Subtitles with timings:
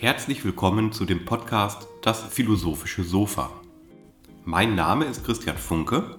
[0.00, 3.50] Herzlich willkommen zu dem Podcast Das philosophische Sofa.
[4.46, 6.18] Mein Name ist Christian Funke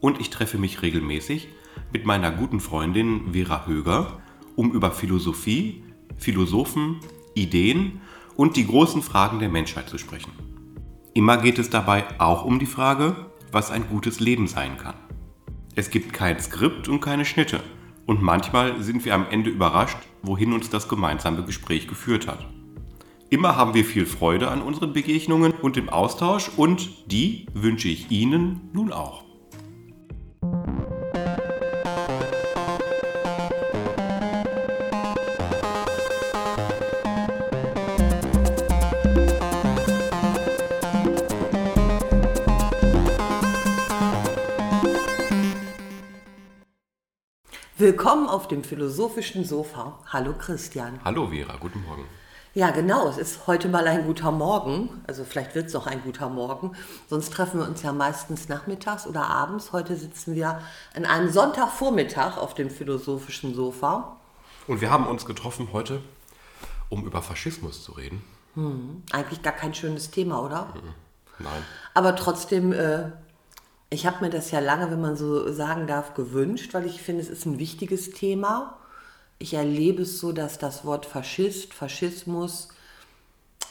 [0.00, 1.46] und ich treffe mich regelmäßig
[1.92, 4.20] mit meiner guten Freundin Vera Höger,
[4.56, 5.84] um über Philosophie,
[6.16, 6.98] Philosophen,
[7.34, 8.00] Ideen
[8.34, 10.32] und die großen Fragen der Menschheit zu sprechen.
[11.14, 13.14] Immer geht es dabei auch um die Frage,
[13.52, 14.96] was ein gutes Leben sein kann.
[15.76, 17.60] Es gibt kein Skript und keine Schnitte.
[18.04, 22.48] Und manchmal sind wir am Ende überrascht, wohin uns das gemeinsame Gespräch geführt hat.
[23.32, 28.10] Immer haben wir viel Freude an unseren Begegnungen und dem Austausch und die wünsche ich
[28.10, 29.24] Ihnen nun auch.
[47.78, 50.00] Willkommen auf dem philosophischen Sofa.
[50.08, 51.00] Hallo Christian.
[51.02, 52.04] Hallo Vera, guten Morgen.
[52.54, 54.90] Ja, genau, es ist heute mal ein guter Morgen.
[55.06, 56.72] Also vielleicht wird es auch ein guter Morgen.
[57.08, 59.72] Sonst treffen wir uns ja meistens nachmittags oder abends.
[59.72, 60.60] Heute sitzen wir
[60.94, 64.18] an einem Sonntagvormittag auf dem philosophischen Sofa.
[64.66, 66.02] Und wir haben uns getroffen heute,
[66.90, 68.22] um über Faschismus zu reden.
[68.54, 70.74] Hm, eigentlich gar kein schönes Thema, oder?
[71.38, 71.62] Nein.
[71.94, 73.12] Aber trotzdem äh,
[73.92, 77.20] ich habe mir das ja lange, wenn man so sagen darf, gewünscht, weil ich finde,
[77.20, 78.78] es ist ein wichtiges Thema.
[79.42, 82.68] Ich erlebe es so, dass das Wort Faschist, Faschismus,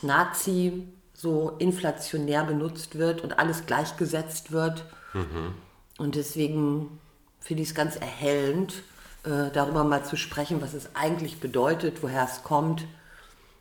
[0.01, 4.83] Nazi so inflationär benutzt wird und alles gleichgesetzt wird.
[5.13, 5.53] Mhm.
[5.97, 6.99] Und deswegen
[7.39, 8.83] finde ich es ganz erhellend,
[9.23, 12.85] äh, darüber mal zu sprechen, was es eigentlich bedeutet, woher es kommt.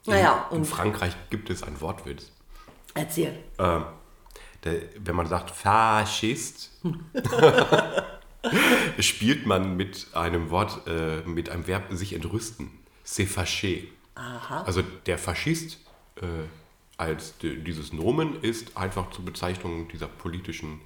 [0.05, 2.33] Naja, in, in Frankreich gibt es einen Wortwitz.
[2.95, 3.39] Erzähl.
[3.61, 3.85] Ähm,
[4.65, 6.71] der, wenn man sagt Faschist,
[9.07, 12.71] spielt man mit einem Wort, äh, mit einem Verb sich entrüsten.
[13.05, 13.89] C'est fâché.
[14.15, 14.63] Aha.
[14.63, 15.79] Also der Faschist
[16.17, 16.27] äh,
[16.97, 20.81] als dieses Nomen ist einfach zur Bezeichnung dieser politischen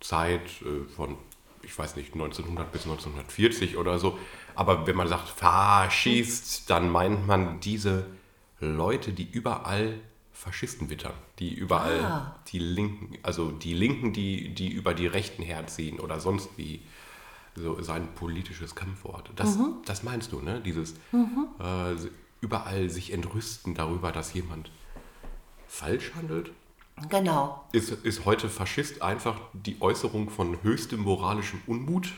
[0.00, 1.16] Zeit äh, von,
[1.62, 4.18] ich weiß nicht, 1900 bis 1940 oder so.
[4.54, 8.06] Aber wenn man sagt Faschist, dann meint man diese
[8.60, 10.00] Leute, die überall
[10.32, 12.40] Faschisten wittern, die überall ah.
[12.48, 16.80] die Linken, also die Linken, die, die über die Rechten herziehen oder sonst wie
[17.56, 19.30] so sein politisches Kampfwort.
[19.36, 19.76] Das, mhm.
[19.84, 20.60] das meinst du, ne?
[20.60, 21.48] Dieses mhm.
[21.58, 21.94] äh,
[22.40, 24.70] überall sich entrüsten darüber, dass jemand
[25.66, 26.52] falsch handelt.
[27.10, 27.64] Genau.
[27.72, 32.08] Ist, ist heute Faschist einfach die Äußerung von höchstem moralischem Unmut?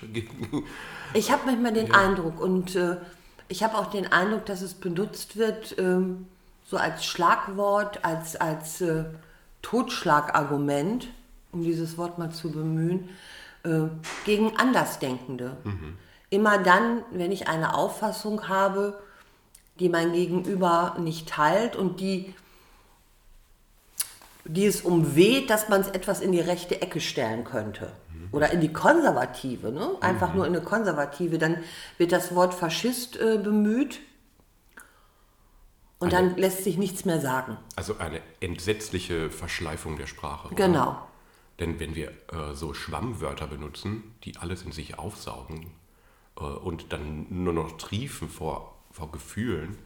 [1.14, 1.94] ich habe manchmal den ja.
[1.94, 2.96] Eindruck und äh,
[3.48, 5.76] ich habe auch den Eindruck, dass es benutzt wird.
[5.78, 6.26] Ähm,
[6.64, 9.04] so als Schlagwort, als, als äh,
[9.62, 11.08] Totschlagargument,
[11.50, 13.08] um dieses Wort mal zu bemühen,
[13.68, 13.90] äh,
[14.24, 15.56] gegen Andersdenkende.
[15.64, 15.96] Mhm.
[16.30, 18.98] Immer dann, wenn ich eine Auffassung habe,
[19.78, 22.34] die mein Gegenüber nicht teilt und die,
[24.44, 27.92] die es umweht, dass man es etwas in die rechte Ecke stellen könnte.
[28.12, 28.28] Mhm.
[28.32, 29.90] Oder in die konservative, ne?
[30.00, 30.36] einfach mhm.
[30.36, 31.38] nur in eine konservative.
[31.38, 31.58] Dann
[31.96, 34.00] wird das Wort Faschist äh, bemüht
[35.98, 37.56] und eine, dann lässt sich nichts mehr sagen.
[37.76, 40.54] Also eine entsetzliche Verschleifung der Sprache.
[40.54, 41.07] Genau.
[41.60, 45.72] Denn wenn wir äh, so Schwammwörter benutzen, die alles in sich aufsaugen
[46.38, 49.76] äh, und dann nur noch triefen vor, vor Gefühlen,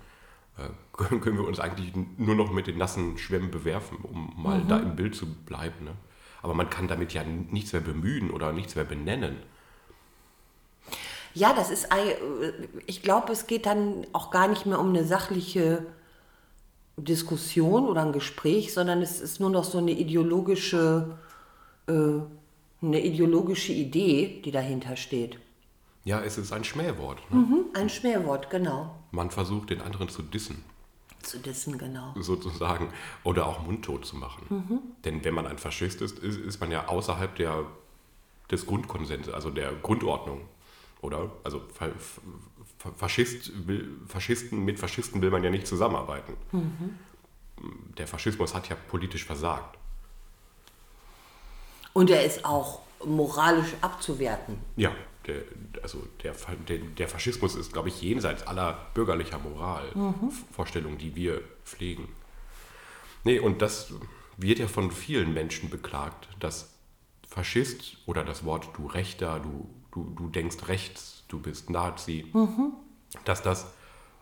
[0.58, 0.68] äh,
[1.20, 4.68] können wir uns eigentlich nur noch mit den nassen Schwämmen bewerfen, um mal mhm.
[4.68, 5.84] da im Bild zu bleiben.
[5.84, 5.92] Ne?
[6.42, 9.36] Aber man kann damit ja nichts mehr bemühen oder nichts mehr benennen.
[11.34, 11.88] Ja, das ist,
[12.84, 15.86] ich glaube, es geht dann auch gar nicht mehr um eine sachliche
[16.96, 21.16] Diskussion oder ein Gespräch, sondern es ist nur noch so eine ideologische,
[21.86, 22.20] äh,
[22.82, 25.38] eine ideologische Idee, die dahinter steht.
[26.04, 27.18] Ja, es ist ein Schmähwort.
[27.30, 27.40] Ne?
[27.40, 28.96] Mhm, ein Schmähwort, genau.
[29.12, 30.64] Man versucht, den anderen zu dissen.
[31.22, 32.12] Zu dissen, genau.
[32.18, 32.92] Sozusagen.
[33.22, 34.44] Oder auch mundtot zu machen.
[34.48, 34.78] Mhm.
[35.04, 37.64] Denn wenn man ein Faschist ist, ist, ist man ja außerhalb der,
[38.50, 40.40] des Grundkonsens, also der Grundordnung.
[41.00, 41.30] Oder?
[41.44, 41.62] Also
[42.96, 43.52] Faschist
[44.08, 46.34] Faschisten, mit Faschisten will man ja nicht zusammenarbeiten.
[46.50, 46.98] Mhm.
[47.96, 49.78] Der Faschismus hat ja politisch versagt.
[51.92, 54.58] Und er ist auch moralisch abzuwerten.
[54.76, 54.92] Ja,
[55.26, 55.42] der,
[55.82, 56.34] also der,
[56.68, 61.00] der, der Faschismus ist, glaube ich, jenseits aller bürgerlicher Moralvorstellungen, mhm.
[61.00, 62.08] die wir pflegen.
[63.24, 63.92] Nee, und das
[64.36, 66.70] wird ja von vielen Menschen beklagt, dass
[67.28, 72.72] Faschist oder das Wort du Rechter, du, du, du denkst rechts, du bist Nazi, mhm.
[73.24, 73.72] dass das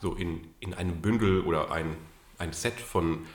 [0.00, 1.96] so in, in einem Bündel oder ein,
[2.38, 3.26] ein Set von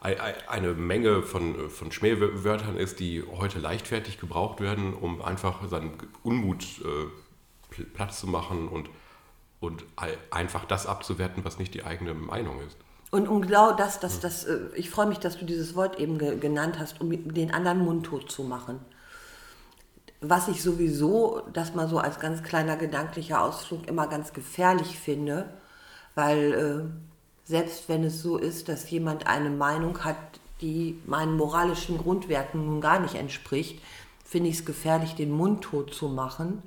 [0.00, 6.64] eine Menge von, von Schmähwörtern ist, die heute leichtfertig gebraucht werden, um einfach seinen Unmut
[6.84, 8.90] äh, Platz zu machen und,
[9.60, 9.84] und
[10.30, 12.76] einfach das abzuwerten, was nicht die eigene Meinung ist.
[13.10, 16.18] Und, und genau das, das, das, äh, ich freue mich, dass du dieses Wort eben
[16.18, 18.80] ge genannt hast, um den anderen mundtot zu machen.
[20.20, 25.48] Was ich sowieso, das mal so als ganz kleiner gedanklicher Ausflug immer ganz gefährlich finde,
[26.14, 27.17] weil äh,
[27.48, 30.16] selbst wenn es so ist, dass jemand eine Meinung hat,
[30.60, 33.82] die meinen moralischen Grundwerten nun gar nicht entspricht,
[34.22, 36.62] finde ich es gefährlich, den Mund tot zu machen,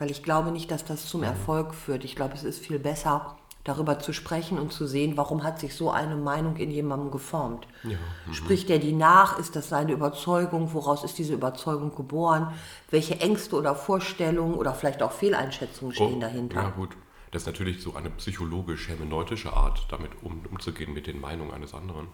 [0.00, 2.04] weil ich glaube nicht, dass das zum Erfolg führt.
[2.04, 5.76] Ich glaube, es ist viel besser, darüber zu sprechen und zu sehen, warum hat sich
[5.76, 7.68] so eine Meinung in jemandem geformt.
[7.84, 7.96] Ja.
[8.26, 8.34] Mhm.
[8.34, 9.38] Spricht er die nach?
[9.38, 10.74] Ist das seine Überzeugung?
[10.74, 12.52] Woraus ist diese Überzeugung geboren?
[12.90, 16.62] Welche Ängste oder Vorstellungen oder vielleicht auch Fehleinschätzungen stehen oh, dahinter?
[16.62, 16.90] Ja gut,
[17.34, 22.08] das ist natürlich so eine psychologisch-hermeneutische Art, damit um, umzugehen mit den Meinungen eines anderen.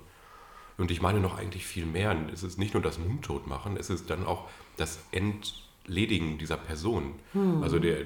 [0.78, 2.17] Und ich meine noch eigentlich viel mehr.
[2.32, 7.17] Es ist nicht nur das Mundtot machen, es ist dann auch das Entledigen dieser Person.
[7.32, 7.62] Hm.
[7.62, 8.05] Also der,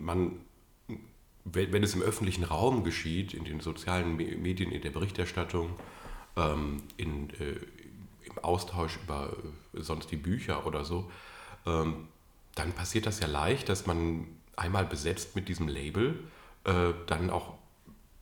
[0.00, 0.32] man
[1.44, 5.70] wenn, es im öffentlichen Raum geschieht, in den sozialen Medien, in der Berichterstattung,
[6.36, 7.56] ähm, in, äh,
[8.24, 9.32] im Austausch über
[9.74, 11.10] äh, sonst die Bücher oder so,
[11.66, 12.08] ähm,
[12.54, 16.18] dann passiert das ja leicht, dass man einmal besetzt mit diesem Label
[16.64, 17.54] äh, dann auch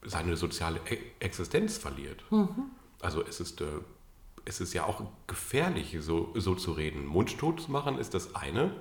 [0.02, 2.24] seine soziale e Existenz verliert.
[2.30, 2.70] Mhm.
[3.00, 3.66] Also es ist, äh,
[4.44, 7.06] es ist ja auch gefährlich, so, so zu reden.
[7.06, 8.72] Mundtot zu machen ist das eine,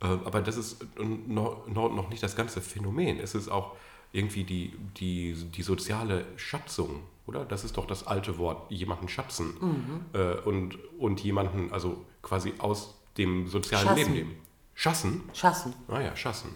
[0.00, 3.18] äh, aber das ist noch nicht das ganze Phänomen.
[3.18, 3.76] Es ist auch
[4.12, 7.44] irgendwie die, die, die soziale Schatzung, oder?
[7.44, 10.00] Das ist doch das alte Wort, jemanden schätzen mhm.
[10.12, 13.98] Äh, und, und jemanden also quasi aus dem sozialen Schassen.
[13.98, 14.36] Leben nehmen.
[14.74, 15.22] Schassen?
[15.34, 15.74] Schassen.
[15.88, 16.50] Ah ja, Schassen.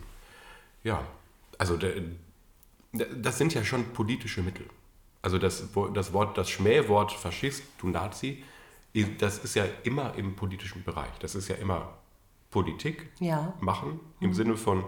[0.82, 1.04] Ja,
[1.58, 1.78] also
[2.92, 4.66] das sind ja schon politische Mittel.
[5.22, 5.64] Also das,
[5.94, 8.44] das Wort, das Schmähwort Faschist, du Nazi,
[9.18, 11.12] das ist ja immer im politischen Bereich.
[11.18, 11.94] Das ist ja immer
[12.50, 13.52] Politik ja.
[13.60, 14.34] machen, im mhm.
[14.34, 14.84] Sinne von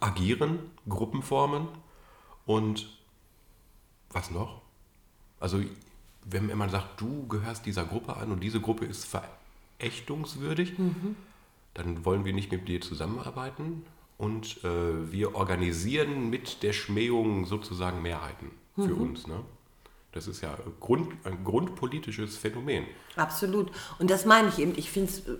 [0.00, 1.68] agieren, Gruppen formen
[2.46, 2.88] und
[4.10, 4.62] was noch?
[5.38, 5.60] Also
[6.24, 11.16] wenn, man sagt, du gehörst dieser Gruppe an und diese Gruppe ist verächtungswürdig, mhm.
[11.74, 13.84] Dann wollen wir nicht mit dir zusammenarbeiten
[14.16, 19.00] und äh, wir organisieren mit der Schmähung sozusagen Mehrheiten für mhm.
[19.00, 19.26] uns.
[19.26, 19.40] Ne?
[20.12, 22.86] Das ist ja Grund, ein grundpolitisches Phänomen.
[23.16, 23.72] Absolut.
[23.98, 24.74] Und das meine ich eben.
[24.76, 25.36] Ich finde es äh,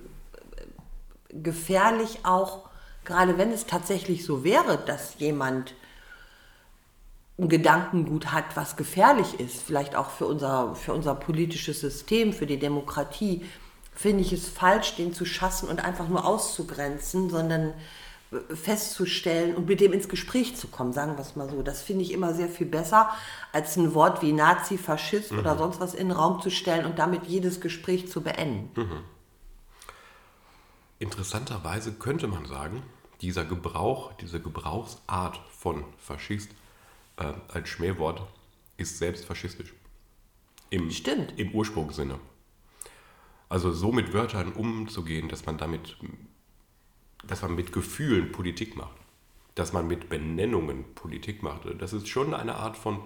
[1.32, 2.68] gefährlich auch,
[3.04, 5.74] gerade wenn es tatsächlich so wäre, dass jemand
[7.38, 12.46] ein Gedankengut hat, was gefährlich ist, vielleicht auch für unser, für unser politisches System, für
[12.46, 13.44] die Demokratie,
[13.94, 17.74] finde ich es falsch, den zu schassen und einfach nur auszugrenzen, sondern
[18.32, 21.62] äh, festzustellen und mit dem ins Gespräch zu kommen, sagen wir es mal so.
[21.62, 23.10] Das finde ich immer sehr viel besser,
[23.52, 25.38] als ein Wort wie Nazi, Faschist mhm.
[25.38, 28.70] oder sonst was in den Raum zu stellen und damit jedes Gespräch zu beenden.
[28.80, 29.04] Mhm.
[30.98, 32.82] Interessanterweise könnte man sagen,
[33.20, 36.50] dieser Gebrauch, diese Gebrauchsart von Faschist
[37.16, 38.22] äh, als Schmähwort
[38.76, 39.72] ist selbst faschistisch.
[40.70, 41.38] Im, Stimmt.
[41.38, 42.18] Im Ursprungssinne.
[43.48, 45.96] Also so mit Wörtern umzugehen, dass man damit,
[47.26, 48.96] dass man mit Gefühlen Politik macht,
[49.54, 53.00] dass man mit Benennungen Politik macht, das ist schon eine Art von,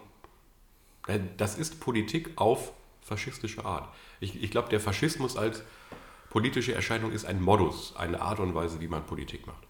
[1.06, 3.88] äh, das ist Politik auf faschistische Art.
[4.20, 5.62] Ich, ich glaube, der Faschismus als
[6.31, 9.67] politische Erscheinung ist ein Modus, eine Art und Weise, wie man Politik macht.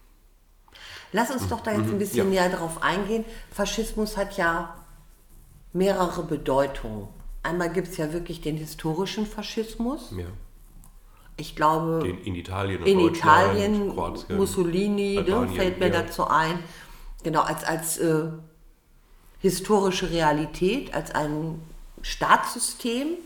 [1.11, 1.99] Lass uns doch da jetzt ein mhm.
[1.99, 2.47] bisschen ja.
[2.47, 3.25] näher drauf eingehen.
[3.51, 4.75] Faschismus hat ja
[5.73, 7.07] mehrere Bedeutungen.
[7.41, 10.13] Einmal gibt es ja wirklich den historischen Faschismus.
[10.15, 10.25] Ja.
[11.39, 16.01] Ich glaube, den in Italien, in Italien Kroatien, Mussolini ne, Albanien, fällt mir ja.
[16.01, 16.59] dazu ein.
[17.23, 18.25] Genau, als, als äh,
[19.39, 21.61] historische Realität, als ein
[22.01, 23.17] Staatssystem,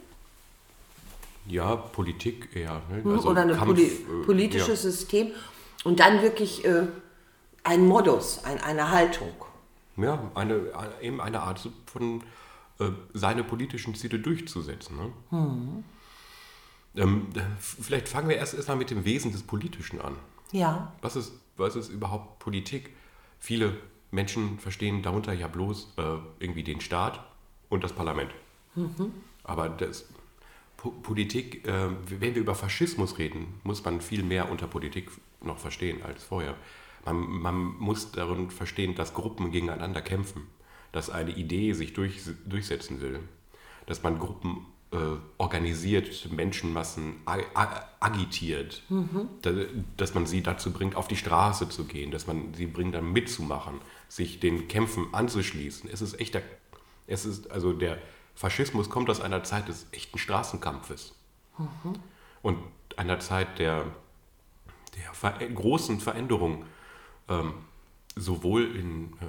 [1.48, 2.82] ja, Politik eher.
[2.90, 3.14] Ne?
[3.16, 4.92] Also Oder ein Poli äh, politisches ja.
[4.92, 5.32] System.
[5.84, 6.88] Und dann wirklich äh,
[7.64, 9.34] ein Modus, ein, eine Haltung.
[9.98, 10.62] Ja, eine,
[11.02, 12.24] eben eine Art von
[12.80, 14.96] äh, seine politischen Ziele durchzusetzen.
[14.96, 15.12] Ne?
[15.32, 15.84] Mhm.
[16.96, 17.28] Ähm,
[17.60, 20.16] vielleicht fangen wir erst erstmal mit dem Wesen des Politischen an.
[20.52, 20.94] Ja.
[21.02, 22.92] Was ist, was ist überhaupt Politik?
[23.40, 23.78] Viele
[24.12, 26.02] Menschen verstehen darunter ja bloß äh,
[26.40, 27.26] irgendwie den Staat
[27.70, 28.32] und das Parlament.
[28.76, 29.12] Mhm.
[29.44, 30.06] Aber das,
[30.92, 35.10] Politik, äh, wenn wir über Faschismus reden, muss man viel mehr unter Politik
[35.42, 36.56] noch verstehen als vorher.
[37.06, 40.48] Man, man muss darin verstehen, dass Gruppen gegeneinander kämpfen,
[40.92, 43.20] dass eine Idee sich durch, durchsetzen will,
[43.86, 47.16] dass man Gruppen äh, organisiert, Menschenmassen
[48.00, 49.28] agitiert, mhm.
[49.42, 49.52] da,
[49.98, 53.12] dass man sie dazu bringt, auf die Straße zu gehen, dass man sie bringt, dann
[53.12, 55.90] mitzumachen, sich den Kämpfen anzuschließen.
[55.92, 56.44] Es ist echter,
[57.08, 57.98] es ist also der
[58.36, 61.16] Faschismus kommt aus einer Zeit des echten Straßenkampfes
[61.58, 61.94] mhm.
[62.44, 62.60] und
[62.96, 63.86] einer Zeit der,
[64.96, 66.66] der ver großen Veränderung,
[67.30, 67.54] ähm,
[68.16, 69.26] sowohl in, äh,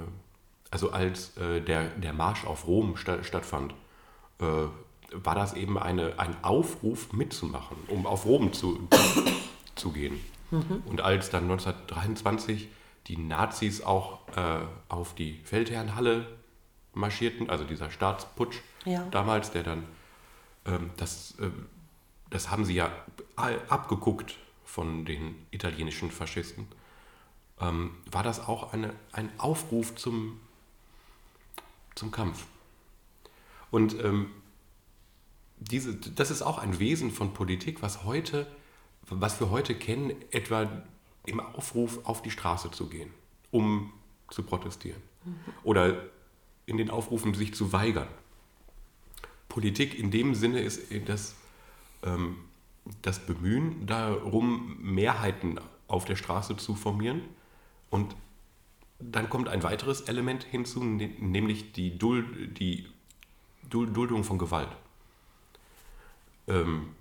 [0.69, 3.73] also als äh, der, der Marsch auf Rom sta stattfand,
[4.39, 4.67] äh,
[5.11, 8.87] war das eben eine, ein Aufruf mitzumachen, um auf Rom zu,
[9.75, 10.19] zu gehen.
[10.51, 10.83] Mhm.
[10.85, 12.69] Und als dann 1923
[13.07, 16.27] die Nazis auch äh, auf die Feldherrnhalle
[16.93, 19.05] marschierten, also dieser Staatsputsch ja.
[19.11, 19.85] damals, der dann,
[20.65, 21.49] ähm, das, äh,
[22.29, 22.91] das haben sie ja
[23.37, 26.67] abgeguckt von den italienischen Faschisten,
[27.59, 30.39] ähm, war das auch eine, ein Aufruf zum,
[31.93, 32.45] zum Kampf.
[33.71, 34.31] Und ähm,
[35.57, 38.47] diese, das ist auch ein Wesen von Politik, was heute,
[39.09, 40.69] was wir heute kennen, etwa
[41.25, 43.11] im Aufruf auf die Straße zu gehen,
[43.51, 43.91] um
[44.29, 45.01] zu protestieren.
[45.23, 45.35] Mhm.
[45.63, 46.03] Oder
[46.65, 48.07] in den Aufrufen sich zu weigern.
[49.49, 51.35] Politik in dem Sinne ist das,
[52.03, 52.37] ähm,
[53.01, 57.21] das Bemühen darum, Mehrheiten auf der Straße zu formieren.
[57.89, 58.15] Und
[58.99, 62.87] dann kommt ein weiteres Element hinzu, ne-, nämlich die, Duld, die
[63.69, 64.69] Duldung von Gewalt.
[66.47, 66.95] Ähm,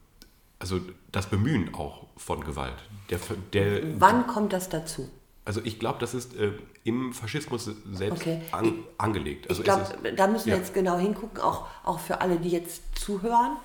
[0.58, 0.80] also
[1.12, 2.76] das Bemühen auch von Gewalt.
[3.10, 3.18] Der,
[3.52, 5.10] der, Wann kommt das dazu?
[5.44, 6.52] Also ich glaube, das ist äh,
[6.84, 8.40] im Faschismus selbst okay.
[8.50, 9.50] an, angelegt.
[9.50, 10.58] Also ich glaube, da müssen wir ja.
[10.58, 13.56] jetzt genau hingucken, auch, auch für alle, die jetzt zuhören.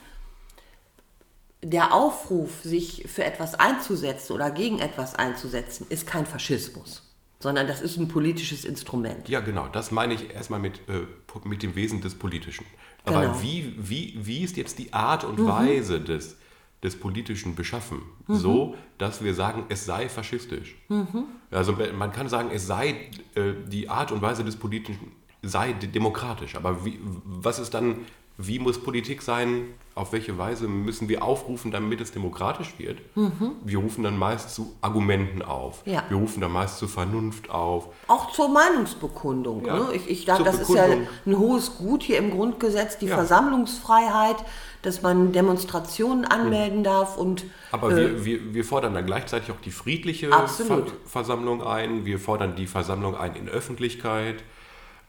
[1.61, 7.03] Der Aufruf, sich für etwas einzusetzen oder gegen etwas einzusetzen, ist kein Faschismus,
[7.39, 9.27] sondern das ist ein politisches Instrument.
[9.29, 9.67] Ja, genau.
[9.67, 11.05] Das meine ich erstmal mit, äh,
[11.45, 12.65] mit dem Wesen des Politischen.
[13.09, 13.41] Aber genau.
[13.41, 15.47] wie, wie, wie ist jetzt die Art und mhm.
[15.47, 16.37] Weise des
[16.83, 18.35] des Politischen beschaffen, mhm.
[18.35, 20.75] so dass wir sagen, es sei faschistisch.
[20.87, 21.25] Mhm.
[21.51, 25.11] Also man kann sagen, es sei äh, die Art und Weise des Politischen
[25.41, 27.99] sei demokratisch, aber wie, was ist dann,
[28.41, 29.65] wie muss Politik sein,
[29.95, 32.99] auf welche Weise müssen wir aufrufen, damit es demokratisch wird?
[33.15, 33.51] Mhm.
[33.65, 35.81] Wir rufen dann meist zu Argumenten auf.
[35.85, 36.05] Ja.
[36.07, 37.89] Wir rufen dann meist zur Vernunft auf.
[38.07, 39.65] Auch zur Meinungsbekundung.
[39.65, 39.75] Ja.
[39.75, 39.87] Ne?
[39.93, 40.85] Ich, ich glaube, das Bekundung.
[40.85, 43.15] ist ja ein hohes Gut hier im Grundgesetz, die ja.
[43.15, 44.37] Versammlungsfreiheit
[44.81, 47.43] dass man Demonstrationen anmelden darf und.
[47.71, 52.05] Aber äh, wir, wir, wir fordern dann gleichzeitig auch die friedliche Ver Versammlung ein.
[52.05, 54.41] Wir fordern die Versammlung ein in Öffentlichkeit.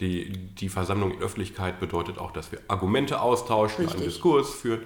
[0.01, 4.01] Die, die Versammlung in Öffentlichkeit bedeutet auch, dass wir Argumente austauschen, Richtig.
[4.01, 4.81] einen Diskurs führen.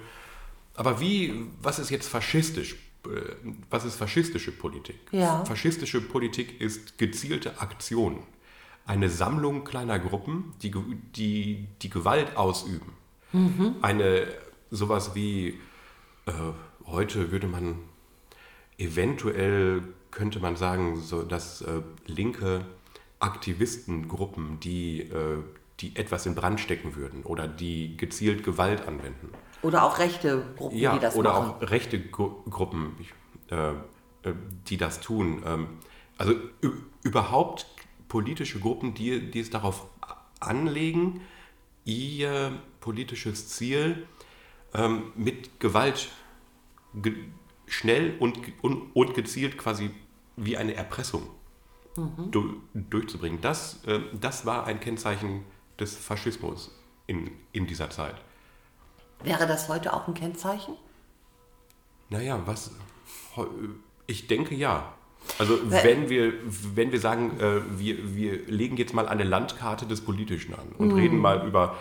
[0.75, 2.75] Aber wie, was ist jetzt faschistisch?
[3.05, 3.35] Äh,
[3.69, 4.99] was ist faschistische Politik?
[5.11, 5.45] Ja.
[5.45, 8.19] Faschistische Politik ist gezielte Aktion.
[8.85, 10.73] Eine Sammlung kleiner Gruppen, die
[11.15, 12.93] die, die Gewalt ausüben.
[13.31, 13.75] Mhm.
[13.81, 14.27] Eine
[14.69, 15.59] sowas wie,
[16.25, 16.31] äh,
[16.85, 17.79] heute würde man
[18.77, 19.81] eventuell,
[20.11, 22.65] könnte man sagen, so dass äh, linke
[23.19, 25.43] Aktivistengruppen, die, äh,
[25.79, 29.29] die etwas in Brand stecken würden oder die gezielt Gewalt anwenden.
[29.61, 31.49] Oder auch rechte Gruppen, ja, die das oder machen.
[31.49, 32.95] Oder auch rechte Gru Gruppen,
[33.49, 33.73] äh, äh,
[34.67, 35.41] die das tun.
[35.45, 35.67] Ähm,
[36.17, 36.33] also
[37.03, 37.65] überhaupt
[38.07, 39.87] politische Gruppen, die, die es darauf
[40.39, 41.21] anlegen,
[41.83, 44.07] ihr politisches Ziel
[44.73, 46.09] ähm, mit Gewalt
[46.93, 47.13] ge
[47.67, 49.89] schnell und, und, und, gezielt quasi
[50.35, 51.23] wie eine Erpressung
[51.95, 52.31] mhm.
[52.31, 53.41] du durchzubringen.
[53.41, 55.43] Das, äh, das war ein Kennzeichen
[55.79, 56.71] des Faschismus
[57.07, 58.15] in, in dieser Zeit.
[59.23, 60.75] Wäre das heute auch ein Kennzeichen?
[62.09, 62.71] Naja, was?
[64.07, 64.93] Ich denke ja.
[65.39, 66.33] Also wenn wir,
[66.75, 70.89] wenn wir sagen, äh, wir, wir legen jetzt mal eine Landkarte des Politischen an und
[70.89, 70.95] mhm.
[70.95, 71.77] reden mal über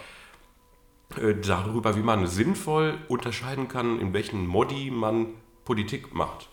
[1.16, 5.26] äh, darüber, wie man sinnvoll unterscheiden kann, in welchen Modi man
[5.64, 6.48] Politik macht.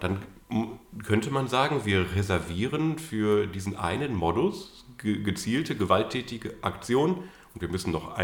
[0.00, 0.22] Dann
[1.02, 7.16] könnte man sagen, wir reservieren für diesen einen Modus gezielte, gewalttätige Aktionen
[7.54, 8.16] und wir müssen noch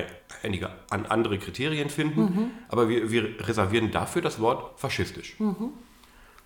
[0.42, 2.50] einige andere Kriterien finden, mhm.
[2.68, 5.38] aber wir, wir, reservieren dafür das Wort faschistisch.
[5.40, 5.70] Mhm.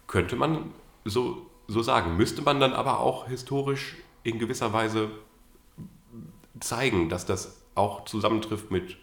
[0.06, 0.70] Könnte man
[1.04, 5.10] so, so sagen, müsste man dann aber auch historisch in gewisser Weise
[6.60, 8.96] zeigen, dass das auch zusammentrifft mit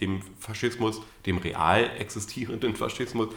[0.00, 3.28] dem Faschismus, dem real existierenden Faschismus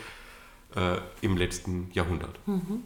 [0.76, 2.38] äh, im letzten Jahrhundert.
[2.48, 2.84] Mhm.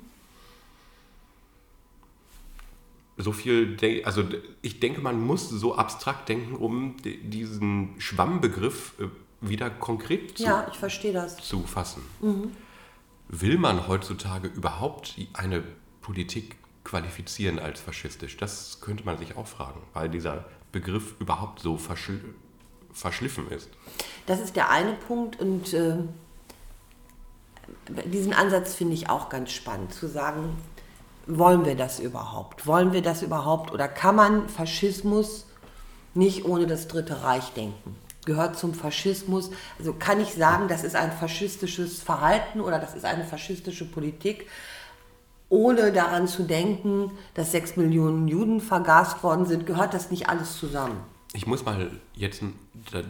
[3.17, 4.23] So viel, also
[4.61, 9.07] ich denke, man muss so abstrakt denken, um diesen Schwammbegriff äh,
[9.41, 11.37] wieder konkret zu, ja, ich verstehe das.
[11.37, 12.01] zu fassen.
[12.21, 12.51] Mhm.
[13.27, 15.63] Will man heutzutage überhaupt eine
[16.01, 18.37] Politik qualifizieren als faschistisch?
[18.37, 22.19] Das könnte man sich auch fragen, weil dieser Begriff überhaupt so verschl
[22.91, 23.69] verschliffen ist.
[24.25, 25.97] Das ist der eine Punkt und äh,
[28.05, 30.57] diesen Ansatz finde ich auch ganz spannend, zu sagen,
[31.27, 32.65] wollen wir das überhaupt?
[32.65, 33.71] Wollen wir das überhaupt?
[33.71, 35.45] Oder kann man Faschismus
[36.13, 37.95] nicht ohne das Dritte Reich denken?
[38.25, 39.51] Gehört zum Faschismus?
[39.77, 44.47] Also kann ich sagen, das ist ein faschistisches Verhalten oder das ist eine faschistische Politik,
[45.49, 49.65] ohne daran zu denken, dass sechs Millionen Juden vergast worden sind.
[49.65, 50.99] Gehört das nicht alles zusammen?
[51.33, 52.43] Ich muss mal jetzt,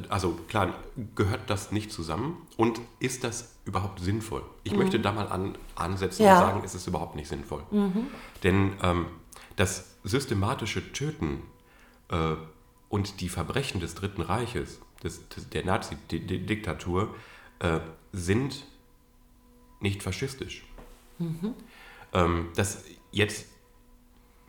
[0.10, 0.74] also klar,
[1.16, 4.44] gehört das nicht zusammen und ist das überhaupt sinnvoll?
[4.64, 4.80] Ich mhm.
[4.80, 6.40] möchte da mal an, ansetzen ja.
[6.40, 7.64] und sagen, ist es überhaupt nicht sinnvoll.
[7.72, 8.08] Mhm.
[8.44, 9.06] Denn ähm,
[9.56, 11.44] das systematische Töten
[12.10, 12.36] äh,
[12.90, 17.16] und die Verbrechen des Dritten Reiches, des, des, der Nazi-Diktatur,
[17.60, 17.80] äh,
[18.12, 18.66] sind
[19.80, 20.66] nicht faschistisch.
[21.20, 21.54] Mhm.
[22.12, 23.48] Ähm, das jetzt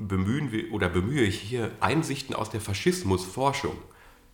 [0.01, 3.77] bemühen wir oder bemühe ich hier Einsichten aus der Faschismusforschung,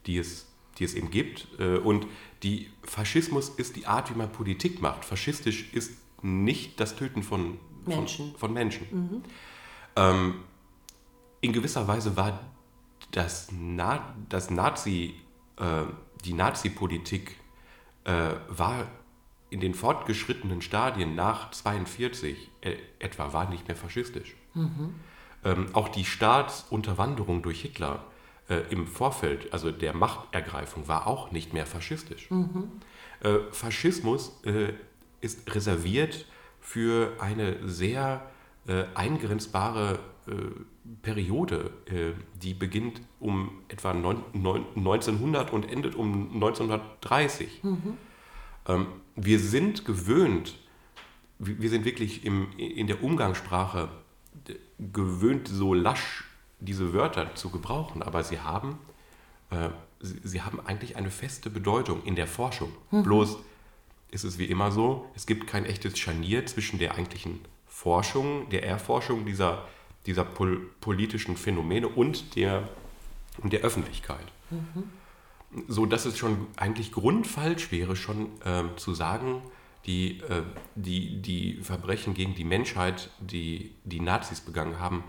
[0.06, 0.46] die es,
[0.78, 1.49] die es eben gibt.
[1.58, 2.06] Äh, und
[2.42, 5.04] die Faschismus ist die Art, wie man Politik macht.
[5.04, 5.92] Faschistisch ist
[6.23, 8.30] nicht das Töten von Menschen.
[8.30, 8.87] Von, von Menschen.
[8.90, 9.23] Mhm.
[9.96, 10.35] Ähm,
[11.40, 12.40] in gewisser Weise war
[13.11, 15.14] das, Na, das Nazi,
[15.56, 15.82] äh,
[16.25, 17.37] die Nazi-Politik
[18.04, 18.87] äh, war
[19.50, 24.35] in den fortgeschrittenen Stadien nach 1942 äh, etwa war nicht mehr faschistisch.
[24.54, 24.94] Mhm.
[25.46, 28.04] Ähm, auch die Staatsunterwanderung durch Hitler
[28.48, 32.28] äh, im Vorfeld, also der Machtergreifung, war auch nicht mehr faschistisch.
[32.32, 32.72] Mhm.
[33.20, 34.72] Äh, Faschismus äh,
[35.20, 36.26] ist reserviert
[36.60, 38.28] für eine sehr
[38.66, 40.32] äh, eingrenzbare äh,
[41.02, 42.12] Periode, äh,
[42.42, 47.62] die beginnt um etwa 1900 und endet um 1930.
[47.62, 47.96] Mhm.
[48.66, 50.56] Ähm, wir sind gewöhnt,
[51.38, 53.88] wir sind wirklich im, in der Umgangssprache
[54.78, 56.24] gewöhnt, so lasch
[56.60, 58.78] diese Wörter zu gebrauchen, aber sie haben,
[59.50, 59.68] äh,
[60.00, 62.72] sie, sie, haben eigentlich eine feste Bedeutung in der Forschung.
[62.90, 63.02] Mhm.
[63.02, 63.38] Bloß
[64.10, 68.64] ist es wie immer so, es gibt kein echtes Scharnier zwischen der eigentlichen Forschung, der
[68.64, 69.66] Erforschung dieser,
[70.06, 72.68] dieser pol politischen Phänomene und der,
[73.38, 74.32] und der Öffentlichkeit.
[74.50, 74.84] Mhm.
[75.68, 79.42] So dass es schon eigentlich grundfalsch wäre, schon äh, zu sagen,
[79.86, 80.42] die, äh,
[80.74, 85.04] die, die Verbrechen gegen die Menschheit, die die Nazis begangen haben,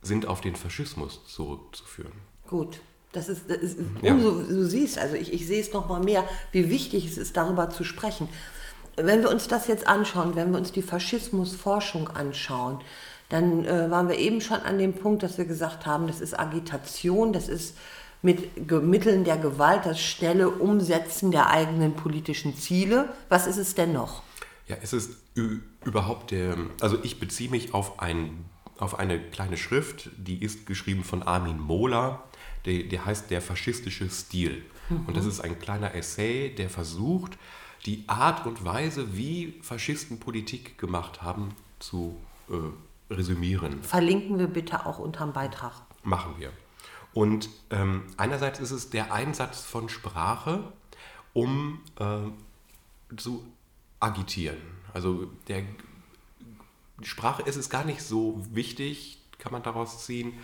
[0.00, 2.12] sind auf den Faschismus zurückzuführen.
[2.48, 2.80] Gut.
[3.12, 4.14] Das ist, das ist ja.
[4.14, 7.36] umso, du siehst, also ich, ich sehe es noch mal mehr, wie wichtig es ist,
[7.36, 8.26] darüber zu sprechen.
[8.96, 12.80] Wenn wir uns das jetzt anschauen, wenn wir uns die Faschismusforschung anschauen,
[13.28, 16.38] dann äh, waren wir eben schon an dem Punkt, dass wir gesagt haben, das ist
[16.38, 17.76] Agitation, das ist
[18.22, 23.12] mit Mitteln der Gewalt das schnelle Umsetzen der eigenen politischen Ziele.
[23.28, 24.22] Was ist es denn noch?
[24.68, 25.18] Ja, es ist
[25.84, 28.44] überhaupt der, also ich beziehe mich auf, ein,
[28.78, 32.22] auf eine kleine Schrift, die ist geschrieben von Armin Mohler,
[32.64, 34.62] der, der heißt Der faschistische Stil.
[34.88, 35.06] Mhm.
[35.06, 37.36] Und das ist ein kleiner Essay, der versucht,
[37.86, 42.16] die Art und Weise, wie Faschisten Politik gemacht haben, zu
[42.48, 43.82] äh, resümieren.
[43.82, 45.72] Verlinken wir bitte auch unterm Beitrag.
[46.04, 46.52] Machen wir.
[47.14, 50.72] Und ähm, einerseits ist es der Einsatz von Sprache,
[51.34, 53.44] um äh, zu
[54.00, 54.58] agitieren.
[54.94, 55.62] Also der
[57.02, 60.34] Sprache ist es gar nicht so wichtig, kann man daraus ziehen,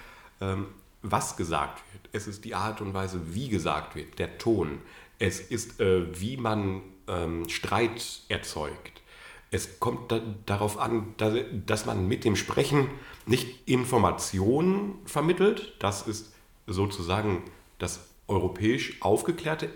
[0.41, 0.67] ähm,
[1.03, 2.09] was gesagt wird.
[2.13, 4.81] Es ist die Art und Weise, wie gesagt wird, der Ton.
[5.19, 9.03] Es ist, äh, wie man ähm, Streit erzeugt.
[9.51, 11.35] Es kommt da, darauf an, dass,
[11.67, 12.89] dass man mit dem Sprechen
[13.27, 15.75] nicht Informationen vermittelt.
[15.79, 16.33] Das ist
[16.69, 17.43] sozusagen
[17.79, 19.71] das europäisch aufgeklärte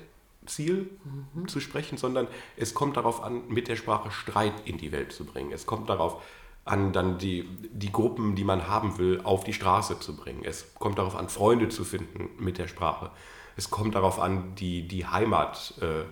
[0.47, 0.91] Ziel
[1.35, 1.49] mhm.
[1.49, 5.25] zu sprechen, sondern es kommt darauf an, mit der Sprache Streit in die Welt zu
[5.25, 5.53] bringen.
[5.53, 6.23] Es kommt darauf
[6.65, 10.45] an, dann die, die Gruppen, die man haben will, auf die Straße zu bringen.
[10.45, 13.11] Es kommt darauf an, Freunde zu finden mit der Sprache.
[13.57, 16.05] Es kommt darauf an, die, die Heimat äh,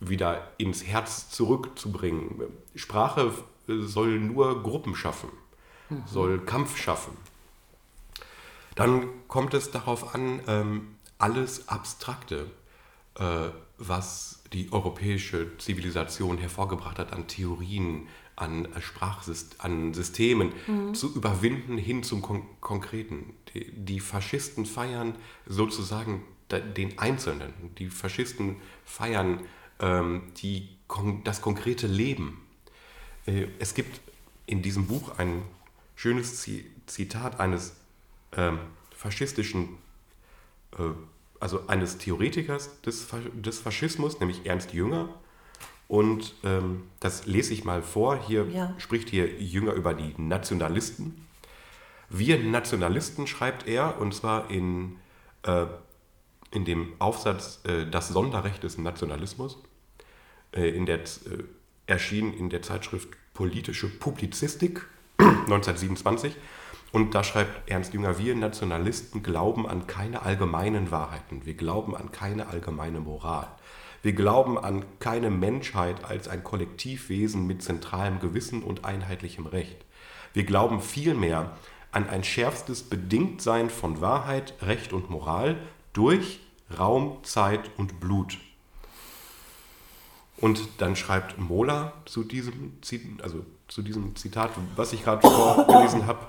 [0.00, 2.42] wieder ins Herz zurückzubringen.
[2.74, 3.32] Sprache
[3.66, 5.30] soll nur Gruppen schaffen,
[5.88, 6.02] mhm.
[6.06, 7.16] soll Kampf schaffen.
[8.74, 12.50] Dann kommt es darauf an, ähm, alles Abstrakte,
[13.18, 20.94] äh, was die europäische Zivilisation hervorgebracht hat an Theorien, an Sprachsystemen, an Systemen mhm.
[20.94, 23.34] zu überwinden hin zum Kon Konkreten.
[23.52, 25.14] Die, die, Faschisten feiern
[25.46, 27.52] sozusagen den Einzelnen.
[27.78, 29.40] Die Faschisten feiern
[29.80, 30.68] ähm, die,
[31.24, 32.40] das konkrete Leben.
[33.26, 34.00] Äh, es gibt
[34.46, 35.42] in diesem Buch ein
[35.94, 36.46] schönes
[36.86, 37.76] Zitat eines
[38.36, 38.58] ähm,
[38.96, 39.78] faschistischen,
[40.78, 40.82] äh,
[41.40, 45.08] also eines Theoretikers des, des Faschismus, nämlich Ernst Jünger.
[45.88, 48.18] Und ähm, das lese ich mal vor.
[48.26, 48.74] Hier ja.
[48.78, 51.26] spricht hier Jünger über die Nationalisten.
[52.08, 54.96] Wir Nationalisten, schreibt er, und zwar in,
[55.42, 55.66] äh,
[56.50, 59.58] in dem Aufsatz äh, Das Sonderrecht des Nationalismus,
[60.52, 61.44] äh, in der, äh,
[61.86, 64.86] erschien in der Zeitschrift Politische Publizistik
[65.18, 66.36] 1927.
[66.94, 72.12] Und da schreibt Ernst Jünger, wir Nationalisten glauben an keine allgemeinen Wahrheiten, wir glauben an
[72.12, 73.48] keine allgemeine Moral.
[74.02, 79.84] Wir glauben an keine Menschheit als ein Kollektivwesen mit zentralem Gewissen und einheitlichem Recht.
[80.34, 81.56] Wir glauben vielmehr
[81.90, 85.56] an ein schärfstes Bedingtsein von Wahrheit, Recht und Moral
[85.94, 86.38] durch
[86.78, 88.38] Raum, Zeit und Blut.
[90.36, 92.78] Und dann schreibt Mola zu diesem,
[93.20, 96.28] also zu diesem Zitat, was ich gerade vorgelesen habe,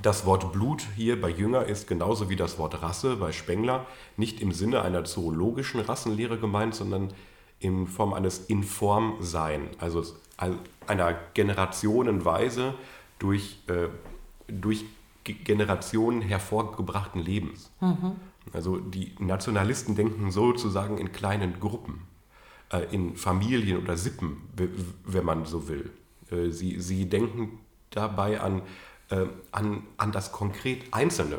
[0.00, 4.40] das Wort Blut hier bei Jünger ist genauso wie das Wort Rasse bei Spengler nicht
[4.40, 7.12] im Sinne einer zoologischen Rassenlehre gemeint, sondern
[7.60, 10.02] in Form eines Informsein, also
[10.86, 12.74] einer generationenweise
[13.18, 13.88] durch, äh,
[14.48, 14.84] durch
[15.24, 17.70] Generationen hervorgebrachten Lebens.
[17.80, 18.16] Mhm.
[18.52, 22.02] Also die Nationalisten denken sozusagen in kleinen Gruppen,
[22.72, 24.38] äh, in Familien oder Sippen,
[25.04, 25.90] wenn man so will.
[26.30, 28.62] Äh, sie, sie denken dabei an,
[29.12, 31.38] äh, an, an das konkret Einzelne.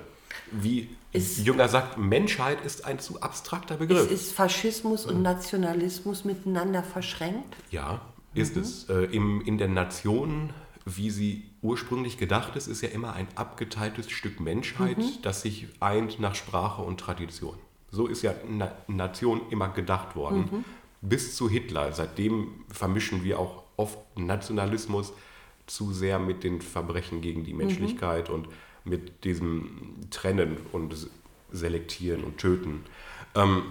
[0.51, 4.11] Wie ist, Jünger sagt, Menschheit ist ein zu abstrakter Begriff.
[4.11, 7.55] Ist, ist Faschismus und Nationalismus miteinander verschränkt?
[7.71, 8.01] Ja,
[8.33, 8.61] ist mhm.
[8.61, 8.89] es.
[8.89, 10.51] Äh, im, in der Nation,
[10.85, 15.21] wie sie ursprünglich gedacht ist, ist ja immer ein abgeteiltes Stück Menschheit, mhm.
[15.21, 17.57] das sich eint nach Sprache und Tradition.
[17.89, 20.49] So ist ja Na Nation immer gedacht worden.
[20.51, 20.65] Mhm.
[21.01, 21.93] Bis zu Hitler.
[21.93, 25.13] Seitdem vermischen wir auch oft Nationalismus
[25.67, 27.59] zu sehr mit den Verbrechen gegen die mhm.
[27.59, 28.47] Menschlichkeit und
[28.83, 30.95] mit diesem Trennen und
[31.51, 32.83] Selektieren und Töten.
[33.35, 33.63] Ähm,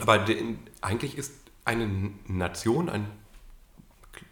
[0.00, 1.32] aber de, eigentlich ist
[1.64, 3.06] eine Nation, eine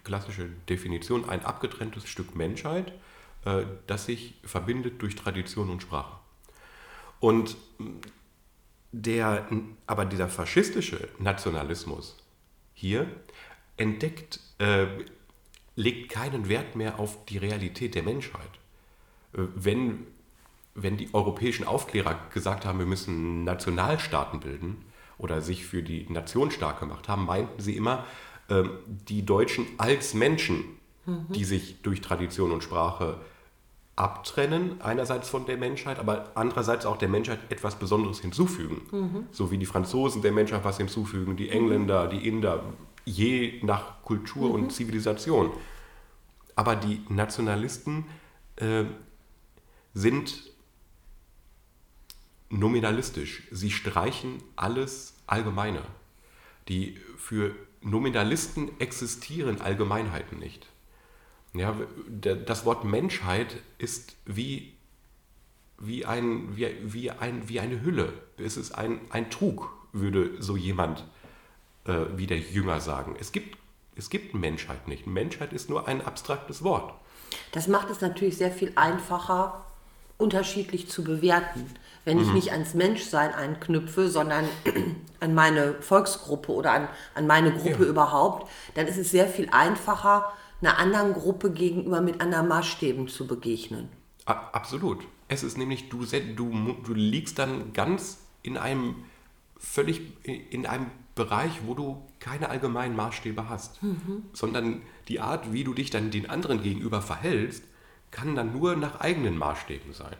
[0.04, 2.92] klassische Definition, ein abgetrenntes Stück Menschheit,
[3.44, 6.18] äh, das sich verbindet durch Tradition und Sprache.
[7.20, 7.56] Und
[8.92, 9.46] der,
[9.86, 12.16] aber dieser faschistische Nationalismus
[12.74, 13.06] hier
[13.76, 14.86] entdeckt, äh,
[15.76, 18.50] legt keinen Wert mehr auf die Realität der Menschheit.
[19.34, 20.06] Äh, wenn,
[20.74, 24.84] wenn die europäischen Aufklärer gesagt haben, wir müssen Nationalstaaten bilden
[25.18, 28.04] oder sich für die Nation stark gemacht haben, meinten sie immer
[28.48, 30.64] ähm, die Deutschen als Menschen,
[31.04, 31.26] mhm.
[31.30, 33.20] die sich durch Tradition und Sprache
[33.96, 38.82] abtrennen, einerseits von der Menschheit, aber andererseits auch der Menschheit etwas Besonderes hinzufügen.
[38.92, 39.26] Mhm.
[39.30, 42.62] So wie die Franzosen der Menschheit was hinzufügen, die Engländer, die Inder,
[43.06, 44.54] je nach Kultur mhm.
[44.54, 45.50] und Zivilisation.
[46.54, 48.04] Aber die Nationalisten
[48.56, 48.84] äh,
[49.94, 50.50] sind
[52.50, 53.44] nominalistisch.
[53.50, 55.82] Sie streichen alles Allgemeine.
[56.68, 60.66] Die für Nominalisten existieren Allgemeinheiten nicht.
[61.54, 61.76] Ja,
[62.20, 64.74] das Wort Menschheit ist wie,
[65.78, 68.12] wie, ein, wie, wie, ein, wie eine Hülle.
[68.36, 71.06] Es ist ein, ein Trug, würde so jemand
[71.86, 73.16] äh, wie der Jünger sagen.
[73.18, 73.56] Es gibt,
[73.96, 75.06] es gibt Menschheit nicht.
[75.06, 76.94] Menschheit ist nur ein abstraktes Wort.
[77.52, 79.64] Das macht es natürlich sehr viel einfacher,
[80.18, 81.66] unterschiedlich zu bewerten.
[82.04, 82.34] Wenn ich mhm.
[82.34, 84.46] nicht ans Menschsein einknüpfe, sondern
[85.20, 87.90] an meine Volksgruppe oder an, an meine Gruppe ja.
[87.90, 93.26] überhaupt, dann ist es sehr viel einfacher, einer anderen Gruppe gegenüber mit anderen Maßstäben zu
[93.26, 93.88] begegnen.
[94.24, 95.06] Absolut.
[95.28, 99.04] Es ist nämlich, du, du, du liegst dann ganz in einem
[99.58, 104.22] völlig in einem Bereich, wo du keine allgemeinen Maßstäbe hast, mhm.
[104.32, 107.64] sondern die Art, wie du dich dann den anderen gegenüber verhältst,
[108.10, 110.16] kann dann nur nach eigenen Maßstäben sein.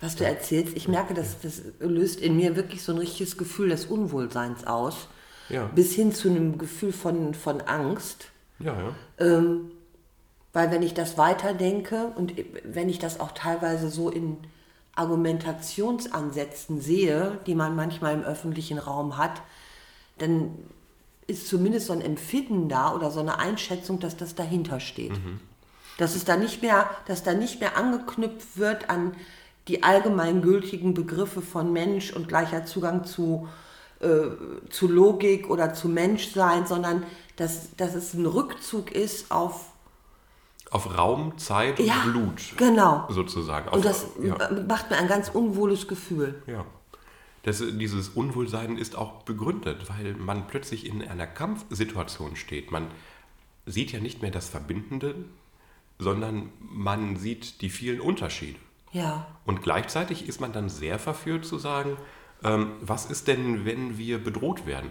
[0.00, 3.68] Was du erzählst, ich merke, dass das löst in mir wirklich so ein richtiges Gefühl
[3.68, 5.08] des Unwohlseins aus,
[5.48, 5.66] ja.
[5.66, 8.26] bis hin zu einem Gefühl von, von Angst.
[8.58, 8.94] Ja, ja.
[9.18, 9.70] Ähm,
[10.52, 14.38] weil wenn ich das weiterdenke und wenn ich das auch teilweise so in
[14.94, 19.40] Argumentationsansätzen sehe, die man manchmal im öffentlichen Raum hat,
[20.22, 20.54] dann
[21.26, 25.12] ist zumindest so ein Empfinden da oder so eine Einschätzung, dass das dahinter steht.
[25.12, 25.40] Mhm.
[25.98, 29.14] Dass es da nicht mehr, dass da nicht mehr angeknüpft wird an
[29.68, 33.48] die allgemeingültigen Begriffe von Mensch und gleicher Zugang zu,
[34.00, 34.08] äh,
[34.70, 37.04] zu Logik oder zu Menschsein, sondern
[37.36, 39.72] dass, dass es ein Rückzug ist auf
[40.70, 42.56] auf Raum, Zeit und ja, Blut.
[42.56, 43.06] Genau.
[43.10, 43.68] Sozusagen.
[43.68, 44.34] Auf, und das ja.
[44.66, 46.42] macht mir ein ganz unwohles Gefühl.
[46.46, 46.64] Ja.
[47.42, 52.70] Das, dieses Unwohlsein ist auch begründet, weil man plötzlich in einer Kampfsituation steht.
[52.70, 52.86] Man
[53.66, 55.14] sieht ja nicht mehr das Verbindende,
[55.98, 58.58] sondern man sieht die vielen Unterschiede.
[58.92, 59.26] Ja.
[59.44, 61.96] Und gleichzeitig ist man dann sehr verführt zu sagen,
[62.44, 64.90] ähm, was ist denn, wenn wir bedroht werden?